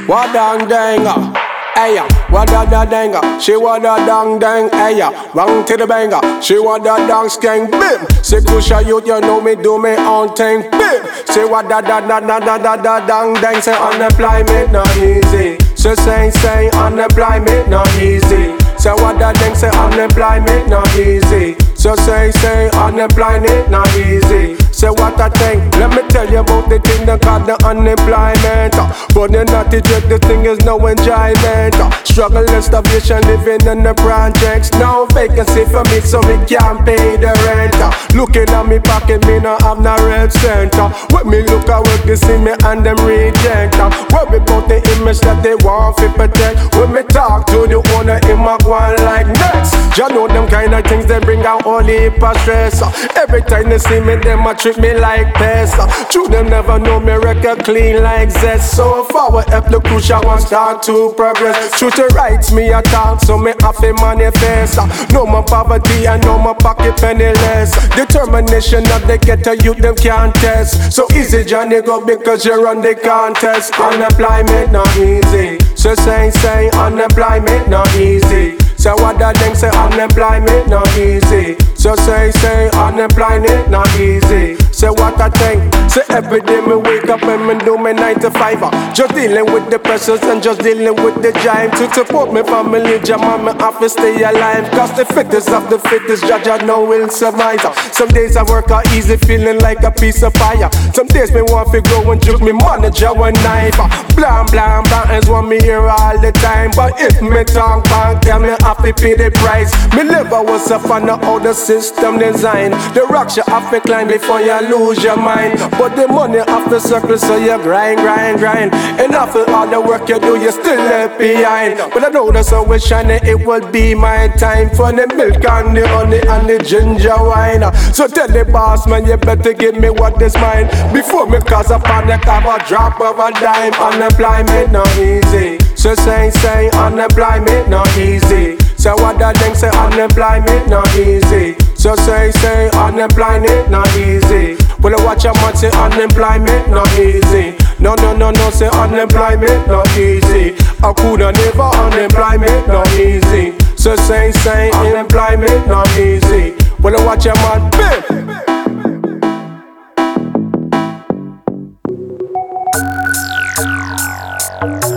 What 0.08 0.34
dang 0.34 0.68
dang, 0.68 1.08
uh, 1.08 1.34
Hey 1.76 1.96
ya, 1.96 2.08
what 2.30 2.48
da 2.48 2.66
da 2.66 2.86
danga? 2.86 3.22
Uh, 3.22 3.40
she 3.40 3.58
want 3.58 3.84
da 3.84 3.98
dang 4.06 4.40
dang. 4.40 4.70
Hey 4.70 5.02
wrong 5.34 5.66
to 5.66 5.76
the 5.76 5.86
banger. 5.86 6.22
She 6.42 6.58
want 6.58 6.86
da 6.86 6.96
dang 6.98 7.28
skang. 7.28 7.70
Bim. 7.70 8.08
Say 8.24 8.40
Kusha 8.40 8.86
you, 8.86 9.02
you 9.06 9.20
know 9.20 9.42
me 9.42 9.56
do 9.56 9.78
me 9.78 9.96
own 9.98 10.34
thing. 10.36 10.62
Bim. 10.72 11.06
Say 11.26 11.44
what 11.44 11.68
da 11.68 11.82
da 11.82 12.00
da 12.00 12.20
da 12.22 12.40
da 12.40 12.58
da 12.58 12.76
da 12.78 13.06
dang 13.06 13.34
dang. 13.36 13.62
Say 13.62 13.76
unemployment 13.76 14.72
not 14.72 14.88
easy. 14.98 15.58
So 15.76 15.96
say 15.96 16.32
say 16.32 16.70
unemployment 16.72 17.68
not 17.68 17.90
easy. 18.02 18.65
Say 18.86 18.94
what 19.02 19.18
that 19.18 19.36
thing 19.40 19.56
say 19.56 19.72
unemployment 19.74 20.70
not 20.70 20.88
easy. 20.96 21.58
So 21.74 21.96
say 21.96 22.30
say 22.30 22.70
unemployment 22.70 23.72
not 23.72 23.90
easy. 23.98 24.65
Say 24.76 24.90
what 24.90 25.16
I 25.22 25.30
think. 25.30 25.64
Let 25.80 25.96
me 25.96 26.04
tell 26.12 26.30
you 26.30 26.44
about 26.44 26.68
the 26.68 26.84
thing 26.84 27.06
that 27.08 27.24
got 27.24 27.48
the 27.48 27.56
unemployment. 27.64 28.76
But 29.16 29.32
the 29.32 29.48
naughty 29.48 29.80
joke, 29.80 30.04
the 30.12 30.20
thing 30.20 30.44
is 30.44 30.60
no 30.68 30.76
enjoyment. 30.84 31.80
Struggle 32.04 32.44
and 32.44 32.60
starvation, 32.60 33.24
living 33.24 33.64
in 33.72 33.88
the 33.88 33.96
projects. 33.96 34.76
No 34.76 35.08
vacancy 35.16 35.64
for 35.72 35.80
me, 35.88 36.04
so 36.04 36.20
me 36.28 36.36
can't 36.44 36.84
pay 36.84 37.16
the 37.16 37.32
rent. 37.48 37.72
Looking 38.20 38.52
at 38.52 38.68
me 38.68 38.84
pocket, 38.84 39.24
me 39.24 39.40
no 39.40 39.56
have 39.64 39.80
no 39.80 39.96
red 40.04 40.36
center. 40.36 40.92
When 41.16 41.32
me 41.32 41.48
look 41.48 41.72
at 41.72 41.80
work, 41.80 42.04
they 42.04 42.20
see 42.20 42.36
me 42.36 42.52
and 42.68 42.84
them 42.84 43.00
reject. 43.08 43.80
Worry 44.12 44.44
about 44.44 44.68
the 44.68 44.84
image 45.00 45.24
that 45.24 45.40
they 45.40 45.56
want 45.64 45.96
to 46.04 46.12
protect. 46.12 46.76
When 46.76 46.92
me 46.92 47.08
talk 47.08 47.48
to 47.48 47.64
the 47.64 47.80
owner, 47.96 48.20
in 48.28 48.44
my 48.44 48.60
one 48.68 49.00
like 49.08 49.32
next. 49.40 49.72
You 49.96 50.12
know 50.12 50.28
them 50.28 50.52
kind 50.52 50.76
of 50.76 50.84
things 50.84 51.08
they 51.08 51.24
bring 51.24 51.48
out 51.48 51.64
all 51.64 51.80
the 51.80 52.12
stress. 52.44 52.84
Every 53.16 53.40
time 53.40 53.72
they 53.72 53.80
see 53.80 54.04
me, 54.04 54.20
them 54.20 54.44
a 54.44 54.65
treat 54.66 54.78
me 54.80 55.00
like 55.00 55.32
pest. 55.36 55.76
Uh, 55.78 55.86
True, 56.10 56.28
them 56.28 56.50
never 56.50 56.80
know 56.80 57.00
me 57.00 57.14
record 57.14 57.64
clean 57.64 58.02
like 58.02 58.32
zest. 58.32 58.76
So 58.76 59.04
forward, 59.04 59.48
help 59.50 59.68
the 59.68 59.80
crucial 59.80 60.22
one 60.22 60.42
start 60.42 60.82
to 60.84 61.14
progress. 61.16 61.78
True 61.78 61.92
to 61.92 62.08
rights, 62.16 62.52
me 62.52 62.70
a 62.70 62.82
talk, 62.82 63.22
so 63.22 63.38
me 63.38 63.54
have 63.62 63.78
to 63.78 63.94
manifest. 64.02 64.80
Uh, 64.80 64.88
no 65.14 65.28
more 65.28 65.44
poverty 65.44 66.08
and 66.08 66.24
no 66.24 66.40
more 66.40 66.56
pocket 66.56 66.98
penniless. 66.98 67.72
Determination 67.96 68.84
of 68.92 69.06
the 69.06 69.20
ghetto 69.22 69.52
youth, 69.64 69.78
them 69.78 69.96
can't 69.96 70.34
test. 70.36 70.92
So 70.92 71.06
easy, 71.14 71.44
Johnny, 71.44 71.82
go 71.82 72.04
because 72.04 72.44
you 72.44 72.64
run 72.64 72.82
the 72.82 72.96
contest. 72.96 73.80
Unemployment 73.80 74.72
not 74.72 74.90
easy. 74.98 75.60
So 75.76 75.94
say, 75.94 76.32
say, 76.32 76.72
unemployment 76.72 77.70
not 77.70 77.94
easy. 77.96 78.58
Say 78.78 78.92
what 78.92 79.18
that 79.20 79.38
thing 79.38 79.56
say 79.56 79.70
unemployment 79.70 80.70
not 80.70 80.88
easy. 80.98 81.58
So 81.86 81.96
say 81.98 82.32
say 82.32 82.68
unemployment 82.74 83.70
not 83.70 83.88
easy. 84.00 84.58
Say 84.72 84.90
what 84.90 85.22
I 85.22 85.30
think. 85.30 85.62
Say 85.88 86.02
every 86.10 86.42
day 86.42 86.60
me 86.60 86.76
wake 86.76 87.08
up 87.10 87.22
and 87.22 87.46
me 87.46 87.64
do 87.64 87.78
me 87.78 87.94
nine 87.94 88.20
to 88.22 88.32
five. 88.32 88.64
Uh, 88.64 88.72
just 88.92 89.14
dealing 89.14 89.46
with 89.54 89.70
the 89.70 89.78
pressures 89.78 90.22
and 90.24 90.42
just 90.42 90.62
dealing 90.62 90.96
with 91.06 91.22
the 91.22 91.32
giant 91.44 91.74
to 91.78 91.88
support 91.94 92.34
me 92.34 92.42
family. 92.42 93.00
Jam 93.02 93.22
me 93.46 93.54
have 93.62 93.80
to 93.80 93.88
stay 93.88 94.16
alive. 94.24 94.66
Cause 94.72 94.98
the 94.98 95.06
fittest 95.06 95.50
of 95.50 95.70
the 95.70 95.78
fittest 95.78 96.26
judge 96.26 96.48
I 96.48 96.58
know 96.66 96.84
will 96.84 97.08
survive. 97.08 97.64
Uh, 97.64 97.72
some 97.92 98.10
days 98.10 98.36
I 98.36 98.42
work 98.50 98.72
out 98.72 98.92
easy, 98.92 99.16
feeling 99.18 99.60
like 99.60 99.84
a 99.84 99.92
piece 99.92 100.24
of 100.24 100.34
fire. 100.34 100.72
Some 100.92 101.06
days 101.06 101.32
me 101.32 101.44
want 101.44 101.72
to 101.72 101.82
go 101.82 102.12
and 102.12 102.20
juke 102.20 102.42
me 102.42 102.52
manager 102.52 103.14
one 103.14 103.36
knife. 103.46 103.78
Uh, 103.78 103.88
blam 104.16 104.48
blam 104.48 104.84
blam 104.86 105.12
is 105.12 105.30
what 105.30 105.44
me 105.44 105.60
hear 105.62 105.88
all 105.88 106.20
the 106.20 106.32
time. 106.32 106.72
But 106.76 106.94
if 106.98 107.22
me 107.22 107.44
talk 107.44 107.84
back, 107.86 108.24
tell 108.24 108.40
me 108.40 108.56
have 108.62 108.84
to 108.84 108.92
pay 108.92 109.14
the 109.14 109.30
price. 109.30 109.72
Me 109.96 110.02
never 110.02 110.42
was 110.42 110.72
a 110.72 110.80
fan 110.80 111.08
of 111.12 111.22
how 111.22 111.38
the 111.38 111.54
system 111.82 112.18
design. 112.18 112.72
The 112.94 113.06
rocks 113.10 113.36
you 113.36 113.44
have 113.48 113.70
to 113.72 113.82
climb 113.82 114.08
before 114.08 114.40
you 114.40 114.58
lose 114.72 115.04
your 115.04 115.18
mind. 115.18 115.60
But 115.72 115.96
the 115.96 116.08
money 116.08 116.40
have 116.40 116.70
to 116.70 116.80
circle 116.80 117.18
so 117.18 117.36
you 117.38 117.58
grind, 117.62 118.00
grind, 118.00 118.40
grind. 118.40 118.74
And 119.02 119.14
after 119.14 119.44
all 119.52 119.68
the 119.68 119.82
work 119.82 120.08
you 120.08 120.20
do, 120.20 120.40
you 120.40 120.52
still 120.52 120.82
left 120.92 121.20
behind. 121.20 121.78
But 121.94 122.06
I 122.06 122.10
know 122.10 122.32
the 122.32 122.44
sun 122.44 122.70
will 122.70 122.80
shine, 122.80 123.10
it 123.10 123.46
will 123.46 123.66
be 123.72 123.94
my 123.94 124.30
time 124.38 124.70
for 124.70 124.92
the 124.92 125.06
milk 125.16 125.44
and 125.44 125.76
the 125.76 125.88
honey 125.88 126.22
and 126.26 126.48
the 126.48 126.64
ginger 126.64 127.18
wine. 127.20 127.64
So 127.94 128.08
tell 128.08 128.30
the 128.30 128.46
boss 128.46 128.88
man, 128.88 129.06
you 129.06 129.18
better 129.18 129.54
give 129.54 129.76
me 129.76 129.90
what 129.90 130.22
is 130.22 130.36
mine 130.36 130.68
before 130.94 131.28
me 131.28 131.40
cause 131.40 131.72
a 131.72 131.80
panic 131.80 132.24
have 132.24 132.46
a 132.46 132.58
drop 132.68 133.02
of 133.02 133.20
a 133.20 133.32
dime. 133.40 133.74
Unemployment 133.74 134.72
not 134.72 134.88
easy. 134.98 135.60
So 135.76 135.94
say, 135.96 136.30
say, 136.30 136.70
unemployment 136.72 137.68
not 137.70 137.90
easy. 137.98 138.58
Say 138.78 138.92
what 138.92 139.20
that 139.20 139.38
thing 139.38 139.56
say, 139.56 139.70
unemployment 139.70 140.70
not 140.70 140.88
easy. 140.96 141.65
So 141.86 141.96
say, 141.98 142.32
say, 142.32 142.72
unemployment 142.74 143.70
not 143.70 143.88
easy. 143.96 144.58
Well, 144.82 145.00
I 145.00 145.06
watch 145.06 145.24
a 145.26 145.34
man 145.36 145.56
say, 145.56 145.70
unemployment 145.70 146.72
not 146.72 146.92
easy. 146.98 147.56
No, 147.78 147.94
no, 147.94 148.12
no, 148.12 148.32
no, 148.32 148.50
say, 148.50 148.70
unemployment 148.70 149.68
not 149.68 149.88
easy. 149.96 150.56
I 150.82 150.94
coulda 150.98 151.32
never, 151.32 151.62
unemployment 151.62 152.68
not 152.68 152.92
easy. 152.94 153.54
So 153.78 153.96
say, 153.98 154.32
say, 154.32 154.72
unemployment 154.72 155.68
not 155.68 155.88
easy. 155.90 156.56
Well, 156.80 157.00
I 157.00 157.06
watch 157.06 157.28
a 157.28 157.36
man, 157.36 157.70
bim. 157.70 158.02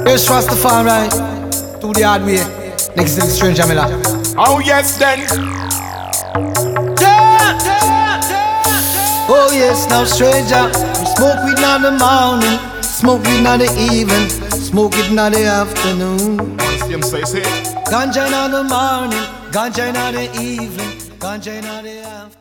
Here's 0.06 0.26
Rastafari, 0.26 1.10
do 1.82 1.92
the 1.92 2.02
hard 2.04 2.22
way. 2.22 2.36
Next 2.96 3.16
to 3.16 3.20
the 3.20 3.26
Stranjah 3.26 3.68
Miller. 3.68 3.88
Oh 4.38 4.60
yes 4.60 4.96
then. 4.96 5.87
Oh 9.30 9.50
yes, 9.52 9.88
now 9.90 10.04
stranger. 10.04 10.64
We 11.00 11.06
smoke 11.16 11.44
weed 11.44 11.58
in 11.58 11.82
the 11.82 11.92
morning, 11.98 12.58
smoke 12.82 13.22
weed 13.24 13.38
in 13.38 13.58
the 13.58 13.68
evening, 13.92 14.28
smoke 14.50 14.94
it 14.96 15.10
in 15.10 15.16
the 15.16 15.44
afternoon. 15.44 16.56
Ganja 17.90 18.26
in 18.26 18.50
the 18.52 18.64
morning, 18.64 19.26
ganja 19.52 19.88
in 19.88 20.14
the 20.14 20.24
evening, 20.40 20.98
ganja 21.18 21.52
in 21.58 21.84
the 21.84 22.00
afternoon. 22.00 22.37